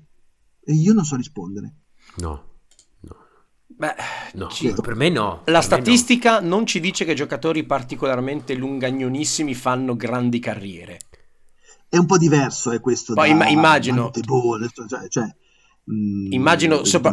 [0.64, 1.75] E io non so rispondere.
[2.16, 2.45] No,
[3.01, 3.16] no,
[3.66, 3.95] Beh,
[4.37, 4.49] no.
[4.49, 5.43] ci- Per me no.
[5.45, 5.61] La no.
[5.62, 10.99] statistica non ci dice che giocatori particolarmente lungagnonissimi fanno grandi carriere.
[11.91, 15.37] È un po' diverso, è questo Poi da imma- immagino- Mante Ball, cioè, cioè,
[15.91, 17.11] Immagino, sopra-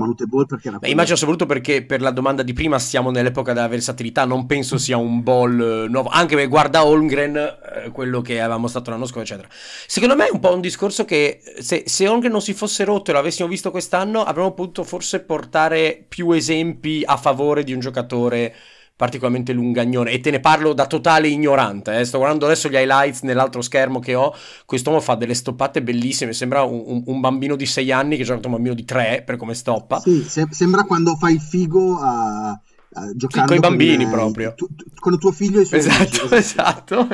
[0.62, 4.46] era Beh, immagino soprattutto perché per la domanda di prima siamo nell'epoca della versatilità, non
[4.46, 8.90] penso sia un ball eh, nuovo, anche perché guarda Holmgren, eh, quello che aveva mostrato
[8.90, 9.48] l'anno scorso, eccetera.
[9.88, 13.12] Secondo me è un po' un discorso che se, se Holmgren non si fosse rotto
[13.12, 18.54] e l'avessimo visto quest'anno, avremmo potuto forse portare più esempi a favore di un giocatore
[18.96, 20.12] particolarmente lungagnone.
[20.12, 22.06] E te ne parlo da totale ignorante eh.
[22.06, 24.34] sto guardando adesso gli highlights nell'altro schermo che ho.
[24.66, 28.52] Quest'uomo fa delle stoppate bellissime sembra un, un, bambino di 6 anni che gioca con
[28.52, 30.00] un bambino di 3 per come stoppa.
[30.00, 34.54] Sì, se- sembra quando fai il figo a, a giocando coi bambini con, proprio.
[34.56, 37.08] tu- tu- con tuo figlio e i suoi amici, esatto esatto.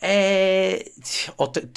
[0.00, 0.92] Eh,
[1.36, 1.70] ho te-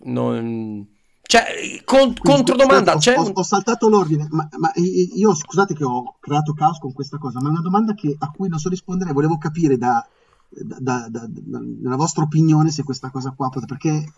[0.00, 0.98] non...
[1.30, 5.84] cioè con, controdomanda scusate, c'è ho, un- ho saltato l'ordine, ma, ma io scusate che
[5.84, 8.68] ho creato caos con questa cosa, ma è una domanda che- a cui non so
[8.68, 10.04] rispondere, volevo capire da,
[10.48, 14.12] da- da- da- da- nella vostra opinione se questa cosa qua, perché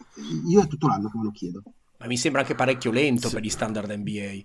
[0.48, 1.62] io è tutto l'anno che me lo chiedo.
[1.98, 4.42] ma mi sembra anche parecchio lento per gli standard NBA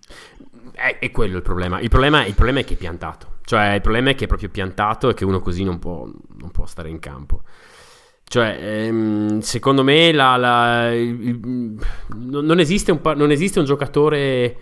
[0.74, 1.80] È, è quello il problema.
[1.80, 2.26] Il problema.
[2.26, 3.38] il problema è che è piantato.
[3.46, 6.52] Cioè, il problema è che è proprio piantato e che uno così non può, non
[6.52, 7.44] può stare in campo.
[8.30, 11.40] Cioè, ehm, secondo me la- la- il-
[12.16, 14.58] non, esiste un, non esiste un giocatore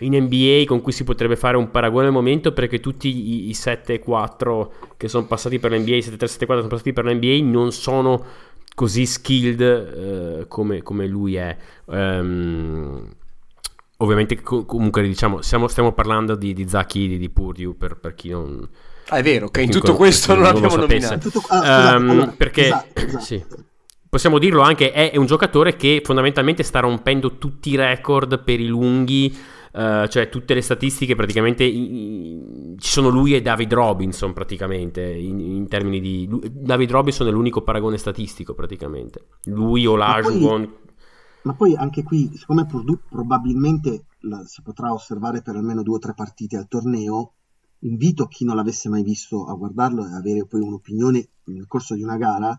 [0.00, 3.54] in NBA con cui si potrebbe fare un paragone al momento perché tutti i, i
[3.54, 8.24] 7-4 che sono passati per l'NBA, i 7-3-7-4 che sono passati per l'NBA non sono
[8.74, 11.56] così skilled eh, come, come lui è.
[11.90, 13.08] Ehm,
[13.98, 18.14] ovviamente co- comunque diciamo stiamo, stiamo parlando di, di Zach Edey, di Purdue per, per
[18.14, 18.68] chi non,
[19.08, 21.08] Ah, è vero che in tutto questo non non lo abbiamo sapesse.
[21.08, 23.24] nominato Tutto- ah, scusate, Ehm, allora, perché esatto, esatto.
[23.24, 23.44] sì.
[24.08, 28.58] possiamo dirlo anche è, è un giocatore che fondamentalmente sta rompendo tutti i record per
[28.60, 29.36] i lunghi
[29.72, 35.02] eh, cioè tutte le statistiche praticamente i- i- ci sono lui e David Robinson praticamente
[35.02, 39.98] in, in termini di lui- David Robinson è l'unico paragone statistico praticamente lui o Ma
[40.20, 40.72] Lajuwon
[41.42, 45.98] Ma poi anche qui, siccome Purdue probabilmente la- si potrà osservare per almeno due o
[46.00, 47.34] tre partite al torneo,
[47.80, 52.02] invito chi non l'avesse mai visto a guardarlo e avere poi un'opinione nel corso di
[52.02, 52.58] una gara.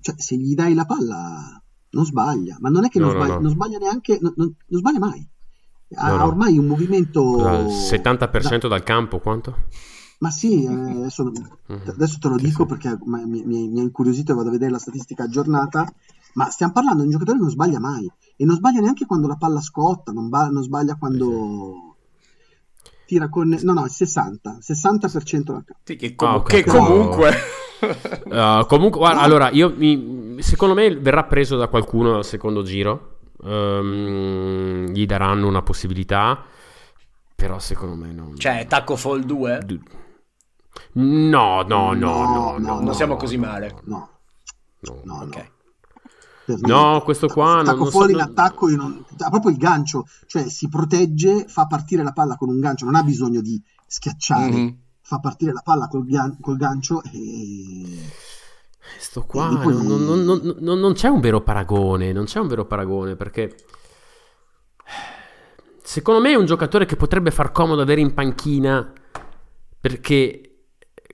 [0.00, 3.20] Cioè, se gli dai la palla, non sbaglia, ma non è che non, No, no,
[3.20, 3.40] sbaglia, no.
[3.42, 5.28] non sbaglia neanche, non, non- sbaglia mai.
[5.96, 6.24] Ha No, no.
[6.26, 7.22] ormai un movimento.
[7.22, 9.56] Cosa, 70% dal campo quanto?
[10.20, 11.30] Ma sì, eh, adesso,
[11.66, 14.78] adesso te lo dico perché mi, mi- mi ha incuriosito e vado a vedere la
[14.78, 15.92] statistica aggiornata.
[16.34, 19.26] Ma stiamo parlando di un giocatore che non sbaglia mai e non sbaglia neanche quando
[19.26, 21.89] la palla scotta, non, ba- non sbaglia quando
[23.10, 23.56] tira con.
[23.62, 25.80] No, no, il 60, 60% dal campo.
[25.82, 27.30] Sì, che, com- Ah, ok, che però- comunque
[27.80, 33.16] Uh, comunque, guarda, allora, io mi- secondo me verrà preso da qualcuno al secondo giro.
[33.42, 36.44] Ehm, gli daranno una possibilità.
[37.34, 38.36] Però secondo me non.
[38.36, 39.80] cioè Taco Fall 2 D-
[40.92, 42.80] No, no, no, no, no.
[42.80, 43.74] non siamo no, così no, male.
[43.84, 44.10] No,
[44.80, 45.00] no.
[45.04, 45.44] no, ok no.
[46.58, 49.50] Per No, questo qua non- non so- fuori in non- attacco, io non- ha proprio
[49.50, 53.40] il gancio, cioè si protegge, fa partire la palla con un gancio, non ha bisogno
[53.40, 54.76] di schiacciare, Mhm.
[55.02, 58.08] fa partire la palla col, gan- col gancio e
[58.98, 62.40] Sto qua E poi- non, non- non- non- non c'è un vero paragone, non c'è
[62.40, 63.54] un vero paragone perché
[65.82, 68.92] secondo me è un giocatore che potrebbe far comodo avere in panchina
[69.80, 70.64] perché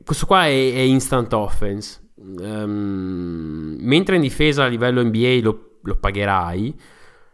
[0.05, 2.06] questo qua è, è instant offense.
[2.21, 6.75] Ehm, mentre in difesa a livello NBA lo, lo pagherai,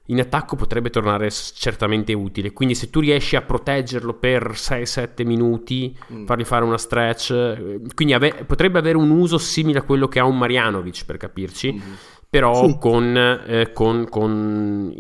[0.07, 2.53] in attacco potrebbe tornare certamente utile.
[2.53, 6.27] Quindi se tu riesci a proteggerlo per 6-7 minuti, Mm.
[6.27, 10.19] fargli fare una stretch, eh, quindi ave- potrebbe avere un uso simile a quello che
[10.19, 11.83] ha un Marianovic per capirci, Mhm.
[12.33, 12.79] Però Sì.
[12.79, 14.95] con, eh, con- con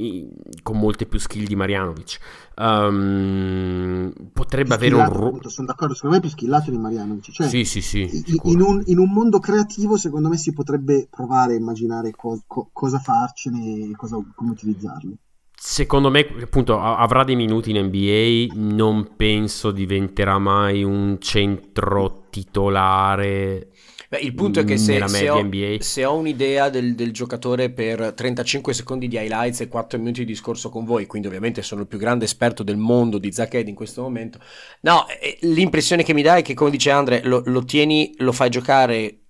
[0.62, 2.18] con molte più skill di Marianovic.
[2.56, 6.76] Ehm, potrebbe avere un schillato, ru- appunto, sono d'accordo, secondo me è più schillato di
[6.76, 8.22] Marianovic, cioè Sì, sì, sì.
[8.44, 12.68] in, un, in un mondo creativo secondo me si potrebbe provare a immaginare co- co-
[12.70, 15.12] cosa farcene e cosa- come utilizzarlo.
[15.54, 18.52] Secondo me, appunto, avrà dei minuti in NBA.
[18.58, 23.68] Non penso diventerà mai un centro titolare.
[24.12, 25.48] Beh, il punto è che se, se ho,
[25.78, 30.26] se ho un'idea del, del giocatore per 35 secondi di highlights e 4 minuti di
[30.26, 33.74] discorso con voi, quindi ovviamente sono il più grande esperto del mondo di Zacched in
[33.74, 34.38] questo momento,
[34.82, 38.32] no, eh, l'impressione che mi dà è che come dice Andre, lo, lo tieni, lo
[38.32, 39.21] fai giocare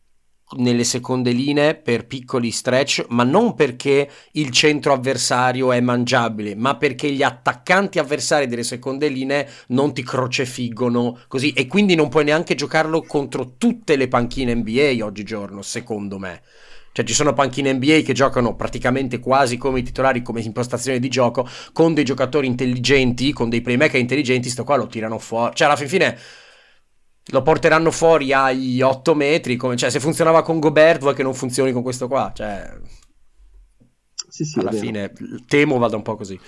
[0.56, 6.76] nelle seconde linee per piccoli stretch, ma non perché il centro avversario è mangiabile, ma
[6.76, 12.24] perché gli attaccanti avversari delle seconde linee non ti crocefiggono così e quindi non puoi
[12.24, 16.42] neanche giocarlo contro tutte le panchine NBA oggigiorno, secondo me.
[16.92, 21.08] Cioè ci sono panchine NBA che giocano praticamente quasi come i titolari, come impostazione di
[21.08, 25.54] gioco, con dei giocatori intelligenti, con dei playmaker intelligenti, sto qua lo tirano fuori.
[25.54, 26.18] Cioè alla fin fine
[27.26, 31.34] lo porteranno fuori ai 8 metri, come, cioè se funzionava con Gobert vuoi che non
[31.34, 32.70] funzioni con questo qua, cioè...
[34.28, 35.12] Sì, Sì, Alla fine
[35.46, 36.40] temo vada un po' così.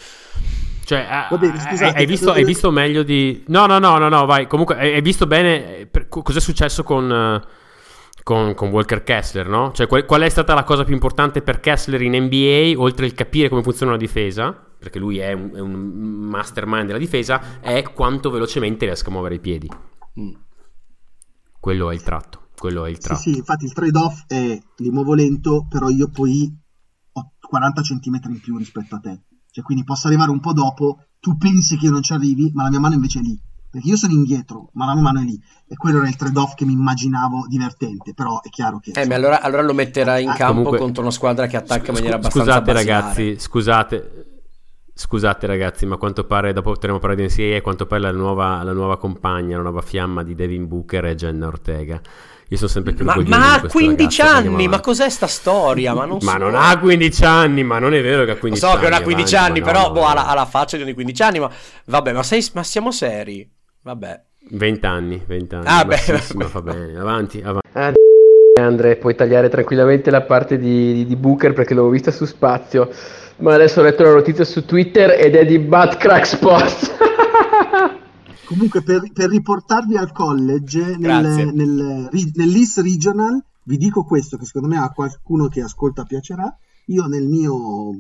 [0.85, 3.43] Cioè, Va bene, ah, scusate, hai, visto, dove- hai visto meglio di...
[3.49, 4.47] No, no, no, no, no, vai.
[4.47, 9.49] Comunque, hai, visto bene eh, per- co- cos'è successo con, eh, con, con Walker Kessler,
[9.49, 9.73] no?
[9.73, 13.15] Cioè, qual, qual è stata la cosa più importante per Kessler in NBA, oltre il
[13.15, 17.83] capire come funziona la difesa, perché lui è un, è un mastermind della difesa, è
[17.83, 19.69] quanto velocemente riesca a muovere i piedi.
[20.21, 20.33] Mm.
[21.65, 22.49] Quello è il tratto.
[22.59, 23.21] Quello è il Sì, tratto.
[23.23, 26.55] sì, infatti il trade-off è li muovo lento, però io poi
[27.13, 29.23] ho 40 cm in più rispetto a te.
[29.51, 32.65] Cioè, quindi posso arrivare un po' dopo, tu pensi che io non ci arrivi, ma
[32.65, 33.41] la mia mano invece è lì.
[33.71, 35.41] Perché io sono indietro, ma la mia mano è lì.
[35.67, 38.91] E quello era il trade-off che mi immaginavo divertente, però è chiaro che...
[38.91, 41.77] Eh, ma allora, allora lo metterà in Ah, campo comunque- contro una squadra che attacca
[41.79, 43.01] in Scu- maniera abbastanza Scusate basilare.
[43.01, 44.34] ragazzi, scusate.
[44.97, 48.13] Scusate ragazzi, ma a quanto pare, dopo potremo parlare di NCAA, a quanto pare la
[48.13, 52.01] nuova, la nuova compagna, la nuova fiamma di Devin Booker è Jenna Ortega.
[52.49, 55.95] Io sono sempre più Ma, ma ha questa 15 ragazza anni, ma cos'è sta storia?
[55.95, 56.39] Ma non, Ma so.
[56.39, 58.81] non ha 15 anni, ma non è vero che ha Lo 15 so anni.
[58.85, 60.29] che non ha 15 avanti, anni, però no, boh, no, ha, la, no.
[60.29, 61.39] ha la faccia di di 15 anni.
[61.41, 61.51] Ma
[61.87, 63.51] vabbè, ma, sei- ma siamo seri?
[63.83, 64.23] Vabbè.
[64.51, 65.65] 20 anni, 20 anni.
[65.67, 66.97] Ah, beh, fa bene.
[66.97, 67.69] Avanti, avanti.
[67.73, 67.93] Ah,
[68.61, 72.89] Andre, puoi tagliare tranquillamente la parte di, di- di Booker perché l'avevo vista su Spazio,
[73.39, 76.91] ma adesso ho letto la notizia su Twitter ed è di Bad Crack Sports.
[78.47, 84.69] Comunque, per, per riportarvi al college, nel, nel, nell'East Regional, vi dico questo, che secondo
[84.69, 86.55] me a qualcuno che ascolta piacerà.
[86.89, 87.93] Io nel mio,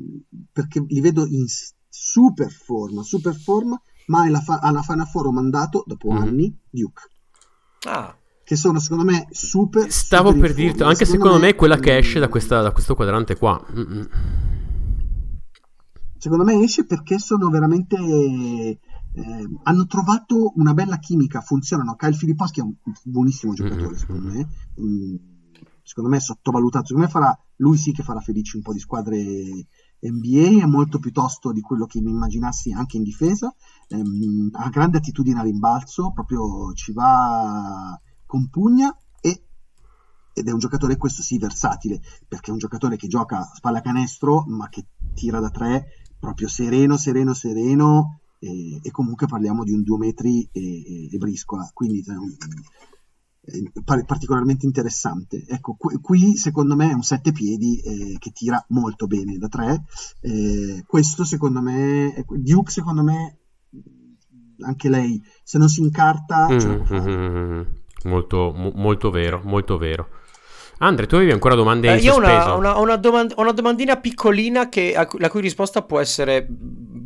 [0.53, 1.47] perché li vedo in
[1.89, 6.19] super forma, super forma, ma alla, fa- alla Final Four ho mandato, dopo Mhm.
[6.19, 7.03] anni, Duke.
[7.85, 8.15] Ah,
[8.45, 9.91] Che sono secondo me super.
[9.91, 12.95] Stavo super per dirti, anche secondo me è quella che esce da, questa- da questo
[12.95, 13.59] quadrante qua.
[13.75, 14.09] Mm-mm.
[16.25, 17.99] Secondo me esce perché sono veramente.
[19.17, 21.97] eh, hanno trovato una bella chimica, funzionano.
[21.97, 22.73] Kyle Filipowski è un
[23.05, 23.97] buonissimo giocatore, Mhm.
[23.97, 24.49] secondo me.
[24.81, 25.15] Mm,
[25.83, 26.87] secondo me è sottovalutato.
[26.87, 29.67] Secondo me farà, lui sì che farà felice un po' di squadre
[30.01, 33.55] NBA, è molto piuttosto di quello che mi immaginassi anche in difesa.
[33.89, 39.45] Ehm, ha grande attitudine a rimbalzo, proprio ci va con pugna e
[40.33, 43.81] ed è un giocatore questo sì versatile perché è un giocatore che gioca a spalla
[43.81, 45.85] canestro ma che tira da tre
[46.25, 51.17] proprio sereno sereno sereno e, e comunque parliamo di un due metri e, e- e
[51.19, 57.79] briscola quindi è par- particolarmente interessante ecco qui, qui, secondo me è un sette piedi
[57.81, 59.83] eh, che tira molto bene da tre
[60.21, 63.39] Eh, questo secondo me Duke secondo me
[64.61, 67.17] anche lei se non si incarta fare.
[67.17, 67.63] Mm-hmm.
[68.05, 70.09] Molto, mo- molto vero, molto vero.
[70.85, 72.57] Andre, tu avevi ancora domande Eh, in io ho sospeso?
[72.57, 75.99] una, una- una domand- ho una domandina piccolina che, a cui- la cui risposta può
[75.99, 76.47] essere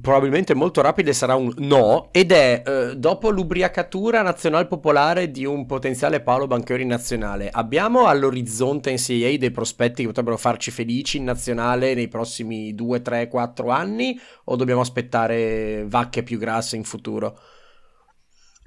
[0.01, 5.45] probabilmente molto rapida e sarà un no, ed è eh, dopo l'ubriacatura nazional popolare di
[5.45, 11.19] un potenziale Paolo Banchiori in nazionale, abbiamo all'orizzonte NCAA dei prospetti che potrebbero farci felici
[11.19, 16.85] in nazionale nei prossimi 2, 3, 4 anni o dobbiamo aspettare vacche più grasse in
[16.85, 17.39] futuro?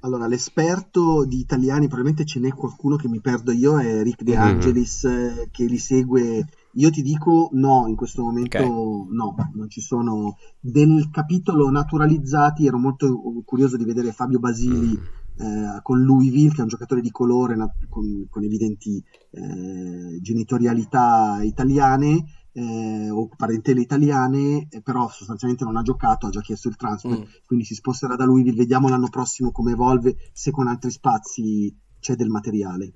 [0.04, 4.34] Allora, l'esperto di italiani, probabilmente ce n'è qualcuno che mi perdo io, è Rick De
[4.36, 4.42] Mhm.
[4.42, 6.44] Angelis, eh, che li segue.
[6.74, 9.10] Io ti dico no, in questo momento Ok.
[9.12, 10.38] no, non ci sono.
[10.58, 15.04] Del capitolo naturalizzati ero molto curioso di vedere Fabio Basili Mm.
[15.38, 17.56] Eh, con Louisville, che è un giocatore di colore
[17.88, 25.82] con, con evidenti eh, genitorialità italiane eh, o parentele italiane, eh, però sostanzialmente non ha
[25.82, 27.22] giocato, ha già chiesto il transfer, Mm.
[27.46, 28.56] quindi si sposterà da Louisville.
[28.56, 32.92] Vediamo l'anno prossimo come evolve, se con altri spazi c'è del materiale.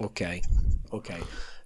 [0.00, 0.40] Ok,
[0.90, 1.18] ok.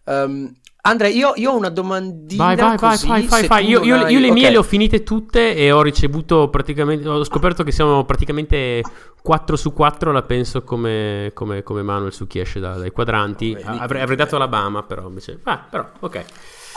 [0.04, 0.52] Um,
[0.84, 3.64] Andrea, io, io ho una domandina Vai, vai, vai, così, se fai.
[3.64, 4.50] tu Io, io- hai- io le mie ok.
[4.50, 7.08] le ho finite tutte e ho ricevuto praticamente.
[7.08, 8.82] Ho scoperto che siamo praticamente
[9.22, 10.10] 4 su 4.
[10.10, 13.52] La penso come, come, come Manuel su chi esce da- dai quadranti.
[13.54, 13.78] Vedi?
[13.78, 15.38] Avrei, avrei dato Alabama, però invece.
[15.44, 16.24] Ah, però, ok.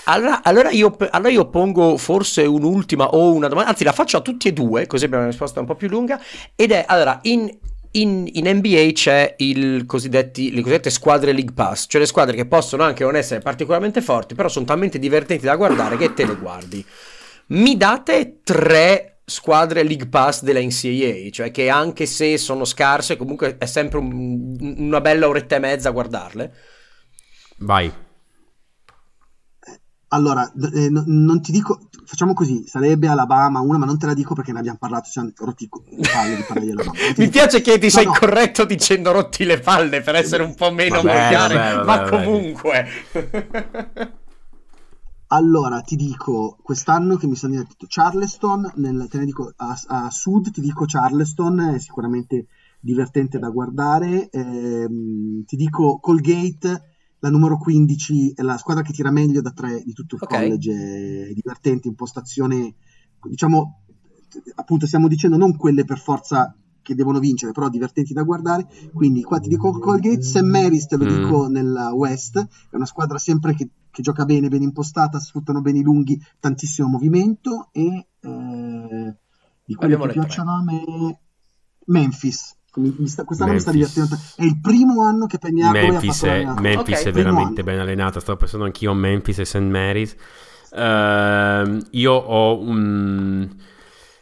[0.07, 4.21] Allora, allora io, allora io pongo forse un'ultima o una domanda, anzi la faccio a
[4.21, 6.21] tutti e due, così abbiamo una risposta un po' più lunga,
[6.55, 7.49] ed è, allora, in,
[7.99, 12.45] in- in NBA c'è il cosiddetti, le cosiddette squadre League Pass, cioè le squadre che
[12.45, 16.35] possono anche non essere particolarmente forti, però sono talmente divertenti da guardare che te le
[16.35, 16.85] guardi.
[17.47, 23.57] Mi date tre squadre League Pass della NCAA, cioè che anche se sono scarse, comunque
[23.57, 26.53] è sempre un- una bella oretta e mezza a guardarle?
[27.57, 27.91] Vai.
[30.15, 34.13] Allora, eh, no- non ti dico, facciamo così, sarebbe Alabama una, ma non te la
[34.13, 36.97] dico perché ne abbiamo parlato, ci siamo rotti le palle di parlare di Alabama.
[36.99, 38.11] Mi dico- piace che ti No, sei no.
[38.17, 42.09] corretto dicendo rotti le palle per essere un po' meno volgare, ma vabbè.
[42.23, 42.85] comunque.
[45.27, 50.09] Allora, ti dico, quest'anno che mi sono divertito, Charleston, nel- te ne dico, a, a
[50.11, 52.45] sud ti dico Charleston, è sicuramente
[52.79, 56.93] divertente da guardare, ehm, ti dico Colgate,
[57.25, 60.29] la numero 15 è la squadra che tira meglio da tre di tutto il Ok.
[60.29, 62.75] college, è divertente, impostazione,
[63.27, 63.79] diciamo,
[64.55, 69.23] appunto stiamo dicendo non quelle per forza che devono vincere, però divertenti da guardare, quindi
[69.23, 70.41] qua ti dico Colgate, St.
[70.43, 71.07] Mary's te lo Mm.
[71.07, 75.79] dico nella West, è una squadra sempre che, che gioca bene, ben impostata, sfruttano bene
[75.79, 79.17] i lunghi, tantissimo movimento e eh,
[79.65, 81.19] di quelli Abbiamo che piacciono a me
[81.87, 82.53] Memphis.
[82.75, 83.93] Mi- mi sta- quest'anno mi sta Memphis.
[83.93, 84.23] divertendo.
[84.35, 86.61] È il primo anno che ha Memphis, fatto è.
[86.61, 87.05] Memphis Ok.
[87.05, 88.19] è veramente ben allenata.
[88.19, 89.57] Stavo pensando anch'io a Memphis e St.
[89.59, 90.15] Mary's.
[90.73, 93.49] Ehm, io ho un.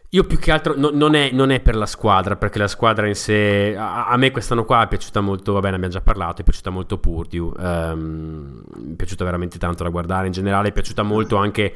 [0.10, 3.08] Io più che altro no- non, è, non è per la squadra, perché la squadra
[3.08, 3.76] in sé.
[3.76, 5.54] A, a me quest'anno qua è piaciuta molto.
[5.54, 6.41] Vabbè, ne abbiamo già parlato.
[6.41, 7.51] È piaciuta molto Purdue.
[7.58, 10.28] mi è piaciuta veramente tanto da guardare.
[10.28, 11.74] In generale, è piaciuta molto anche.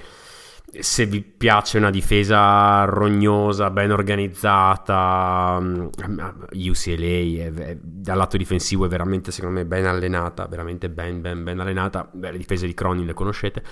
[0.70, 5.88] Se vi piace una difesa rognosa, ben organizzata, mm,
[6.52, 11.44] UCLA è- è- dal lato difensivo è veramente secondo me ben allenata, veramente ben ben
[11.44, 12.08] ben allenata.
[12.12, 13.64] Beh, le difese di Cronin le conoscete.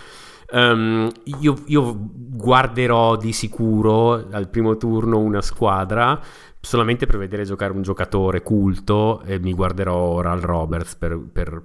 [0.52, 6.20] Ehm, io, io guarderò di sicuro al primo turno una squadra
[6.62, 11.62] solamente per vedere giocare un giocatore culto e mi guarderò Oral Roberts per, per-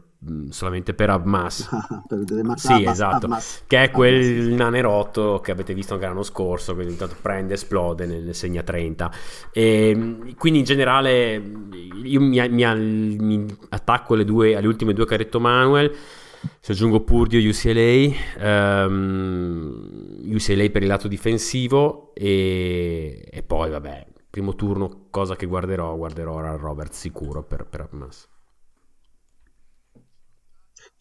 [0.51, 1.69] solamente per Abmas.
[2.07, 3.27] per Max Sì, Abbas, esatto.
[3.27, 3.65] Abbas.
[3.67, 4.55] Che è quel sì.
[4.55, 9.11] nanerotto che avete visto anche l'anno scorso, che intanto prende, esplode, ne, ne segna 30.
[9.53, 11.43] E, mh, quindi in generale
[12.05, 15.95] io mi, mi- mi attacco alle, due, alle ultime due che ha detto Manuel.
[16.59, 24.55] Se aggiungo Purdio UCLA, ehm, UCLA per il lato difensivo e, e poi vabbè, primo
[24.55, 28.27] turno, cosa che guarderò, guarderò Roberts sicuro per, per Hamas.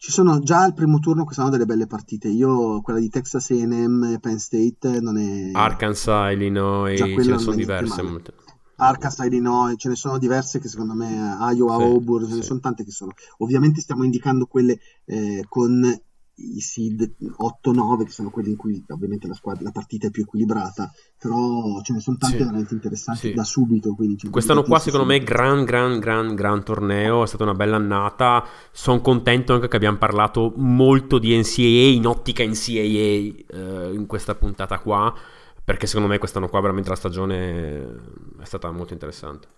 [0.02, 2.28] Ci sono già al primo turno quest'anno delle belle partite.
[2.28, 7.54] Io quella di Texas A&M e Penn State non è Arkansas, Illinois, ce ne sono
[7.54, 8.00] diverse.
[8.00, 8.32] molte.
[8.76, 12.46] Arkansas, Illinois, ce ne sono diverse che secondo me Iowa, Sì, Auburn, ce ne sì.
[12.46, 13.12] sono tante che sono.
[13.40, 15.82] Ovviamente stiamo indicando quelle eh, con
[16.56, 20.22] i seed 8-9 che sono quelli in cui ovviamente la, squadra, la partita è più
[20.22, 22.42] equilibrata, però ce ne sono tante Sì.
[22.42, 23.34] veramente interessanti Sì.
[23.34, 23.94] da subito.
[24.30, 29.00] Quest'anno qua secondo me gran gran gran gran torneo, è stata una bella annata, sono
[29.00, 34.78] contento anche che abbiamo parlato molto di NCAA, in ottica NCAA eh, in questa puntata
[34.78, 35.12] qua,
[35.62, 37.78] perché secondo me quest'anno qua veramente la stagione
[38.40, 39.48] è stata molto interessante.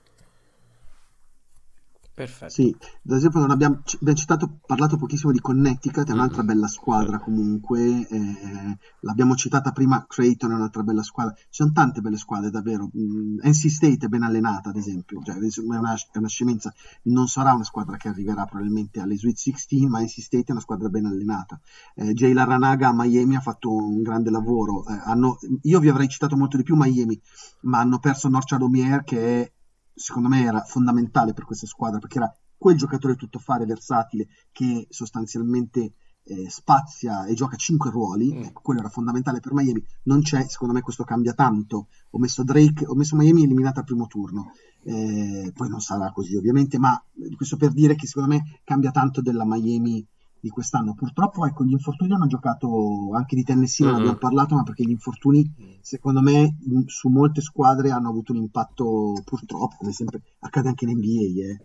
[2.15, 2.53] Perfetto.
[2.53, 2.75] Sì,
[3.07, 8.07] ad esempio non abbiamo, abbiamo citato, parlato pochissimo di Connecticut, è un'altra bella squadra comunque,
[8.07, 12.91] eh, l'abbiamo citata prima, Creighton è un'altra bella squadra, ci sono tante belle squadre davvero,
[12.95, 16.73] Mm, NC State è ben allenata ad esempio, cioè, è, una, è una scemenza,
[17.05, 20.61] non sarà una squadra che arriverà probabilmente alle Sweet 16, ma NC State è una
[20.61, 21.59] squadra ben allenata.
[21.95, 26.09] Eh, Jay Larranaga a Miami ha fatto un grande lavoro, eh, hanno- io vi avrei
[26.09, 27.19] citato molto di più Miami,
[27.63, 29.53] ma hanno perso Norcia Lomier che è
[29.95, 35.95] secondo me era fondamentale per questa squadra perché era quel giocatore tuttofare versatile che sostanzialmente
[36.25, 38.43] eh, spazia e gioca cinque ruoli, Mm.
[38.45, 42.45] ecco, quello era fondamentale per Miami, non c'è, secondo me questo cambia tanto, ho messo
[42.45, 44.53] Drake, ho messo Miami eliminata al primo turno,
[44.85, 47.01] Eh, poi non sarà così ovviamente, ma
[47.37, 50.05] questo per dire che secondo me cambia tanto della Miami
[50.43, 53.99] di quest'anno, purtroppo ecco gli infortuni hanno giocato anche di Tennessee, non Mm.
[53.99, 55.49] abbiamo parlato, ma perché gli infortuni
[55.81, 60.85] secondo me in- su molte squadre hanno avuto un impatto purtroppo, come sempre accade anche
[60.85, 61.45] in NBA.
[61.45, 61.61] eh.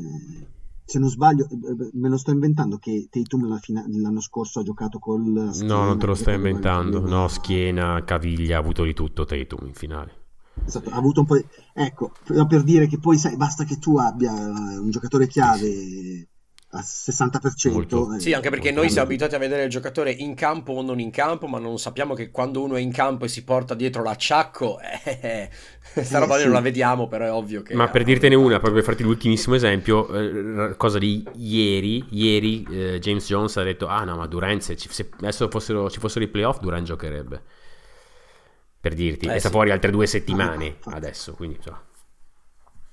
[0.00, 0.46] Eh,
[0.84, 4.98] se non sbaglio, eh, me lo sto inventando che Tatum fina- l'anno scorso ha giocato
[4.98, 5.22] col
[5.62, 9.66] No, non te lo stai schiena, inventando, no, schiena, caviglia, ha avuto di tutto Tatum
[9.68, 10.24] in finale.
[10.64, 11.44] Esatto, ha avuto un po' di...
[11.74, 12.10] Ecco,
[12.48, 16.28] per dire che poi sai, basta che tu abbia un giocatore chiave
[16.78, 17.72] al 60%.
[17.72, 18.12] Molto.
[18.14, 21.00] eh, Sì, anche perché noi siamo abituati a vedere il giocatore in campo o non
[21.00, 24.02] in campo, ma non sappiamo che quando uno è in campo e si porta dietro
[24.02, 25.50] l'acciacco, eh,
[26.00, 26.46] sta Eh, roba noi sì.
[26.46, 27.74] non la vediamo, però è ovvio che...
[27.74, 30.08] Ma per dirtene una, proprio per farti l'ultimissimo esempio,
[30.70, 34.76] eh, cosa di ieri, ieri eh, James Jones ha detto, ah no, ma Durant, se,
[34.76, 37.42] ci- se adesso fossero, ci fossero i playoff, Durant giocherebbe.
[38.80, 39.50] Per dirti, Eh, e sta sì.
[39.50, 40.88] fuori altre due settimane infatti.
[40.88, 41.82] adesso, quindi insomma.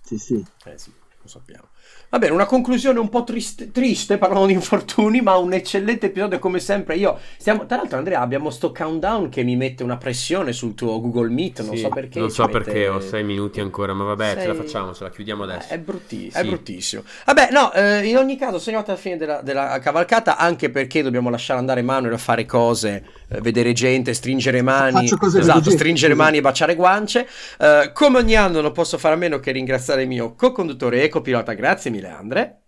[0.01, 0.45] Sì, sì.
[0.65, 1.69] Eh sì, lo sappiamo.
[2.13, 6.37] Va bene, una conclusione un po' triste, triste parlando di infortuni, ma un eccellente episodio
[6.37, 6.95] come sempre.
[6.95, 11.01] Io stiamo, tra l'altro, Andrea, abbiamo sto countdown che mi mette una pressione sul tuo
[11.01, 11.61] Google Meet.
[11.65, 12.19] Non Sì, so perché.
[12.19, 15.03] Non so mette- perché ho sei minuti ancora, ma vabbè, ce la Sei- facciamo, ce
[15.05, 15.73] la chiudiamo adesso.
[15.73, 16.37] È, brutti- Sì.
[16.37, 17.01] è bruttissimo.
[17.25, 21.01] Vabbè, no, eh, in ogni caso, siamo arrivati alla fine della, della cavalcata, anche perché
[21.01, 24.99] dobbiamo lasciare andare Manuel a fare cose, eh, vedere gente, stringere mani.
[25.07, 27.27] Faccio cose, esatto, stringere mani e baciare guance.
[27.57, 31.09] Eh, come ogni anno non posso fare a meno che ringraziare il mio co-conduttore e
[31.09, 31.53] copilota.
[31.53, 32.61] Grazie mille, Andre.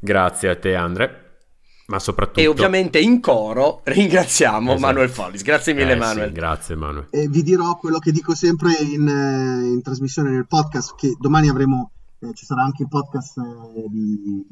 [0.00, 1.38] Grazie a te, Andre,
[1.86, 2.40] ma soprattutto...
[2.40, 4.86] E ovviamente in coro ringraziamo Esatto.
[4.86, 5.42] Manuel Follis.
[5.42, 6.32] Grazie mille, Eh, sì, Manuel.
[6.32, 7.06] grazie, Manuel.
[7.10, 11.48] E vi dirò quello che dico sempre in, eh, in trasmissione nel podcast, che domani
[11.48, 14.46] avremo, eh, ci sarà anche il podcast eh, di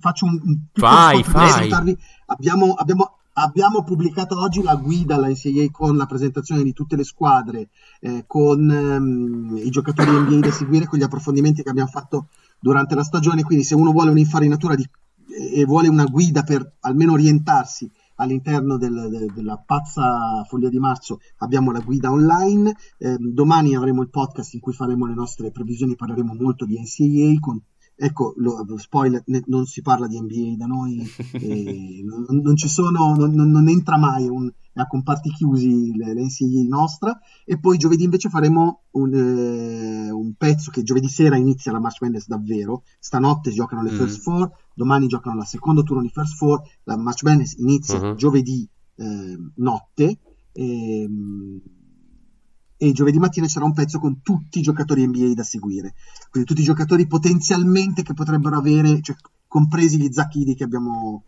[0.00, 1.70] faccio un, un Fai, fai.
[2.26, 7.04] Abbiamo, abbiamo, abbiamo pubblicato oggi la guida alla NCAA con la presentazione di tutte le
[7.04, 7.68] squadre,
[8.00, 12.28] eh, con ehm, i giocatori NBA da seguire, con gli approfondimenti che abbiamo fatto
[12.60, 13.42] durante la stagione.
[13.42, 14.88] Quindi, se uno vuole un'infarinatura di,
[15.54, 21.20] e vuole una guida per almeno orientarsi all'interno del- de- della pazza follia di marzo
[21.38, 22.74] abbiamo la guida online.
[22.98, 27.38] Eh, domani avremo il podcast in cui faremo le nostre previsioni, parleremo molto di NCAA.
[27.38, 27.62] Con,
[27.98, 33.14] ecco, lo, spoiler, non si parla di NBA da noi, eh, non, non ci sono,
[33.16, 37.18] non, non- entra mai un, a comparti chiusi l- l'NCAA nostra.
[37.44, 42.00] E poi giovedì invece faremo un, eh, un pezzo che giovedì sera inizia la March
[42.00, 42.84] Madness davvero.
[43.00, 43.96] Stanotte giocano le Mm.
[43.96, 46.62] First Four, domani giocano la seconda turno di First Four.
[46.84, 48.14] La March Madness inizia Mhm.
[48.16, 50.18] giovedì eh, notte.
[50.52, 51.60] ehm,
[52.78, 55.94] E, giovedì mattina c'era un pezzo con tutti i giocatori NBA da seguire,
[56.30, 59.16] quindi tutti i giocatori potenzialmente che potrebbero avere, cioè,
[59.46, 61.22] compresi gli Zacchidi che abbiamo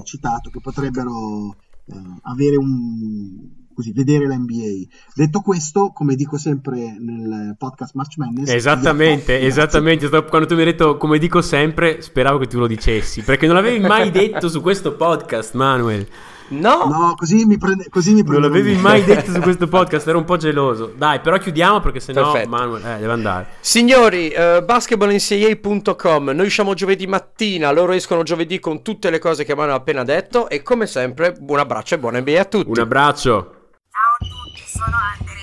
[0.00, 1.54] eh, citato, che potrebbero
[1.86, 4.88] eh, avere un così vedere la NBA.
[5.14, 10.08] Detto questo, come dico sempre nel podcast March Madness, Esattamente, esattamente.
[10.08, 13.20] Quando tu mi hai detto, come dico sempre, speravo che tu lo dicessi.
[13.20, 16.08] Perché non l'avevi mai detto su questo podcast, Manuel.
[16.48, 20.06] No, No, così mi prende così mi Non prende l'avevi mai detto su questo podcast,
[20.06, 20.92] ero un po' geloso.
[20.96, 22.50] Dai, però chiudiamo perché sennò Perfetto.
[22.50, 23.46] Manuel eh, deve andare.
[23.60, 29.54] Signori, eh, basketballncaa.com, noi usciamo giovedì mattina, loro escono giovedì con tutte le cose che
[29.56, 32.70] mi hanno appena detto e come sempre buon abbraccio e buona NBA a tutti.
[32.70, 33.54] Un abbraccio.
[33.90, 35.34] Ciao a tutti, sono Andrea.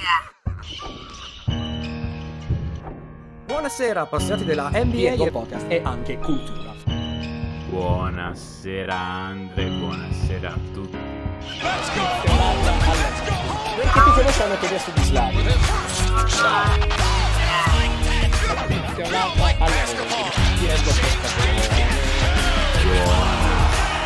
[3.45, 6.72] Buonasera appassionati della NBA e podcast e anche cultura.
[7.73, 10.95] Buonasera Andre, buonasera a tutti.
[13.75, 15.41] Perché ti conosciamo che adesso di Slavi.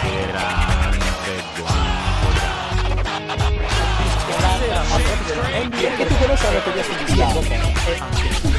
[0.08, 0.46] Buonasera
[0.86, 2.56] Andre, buonasera.
[5.82, 7.06] Perché ti conosciamo che adesso di
[7.92, 8.57] e cultura.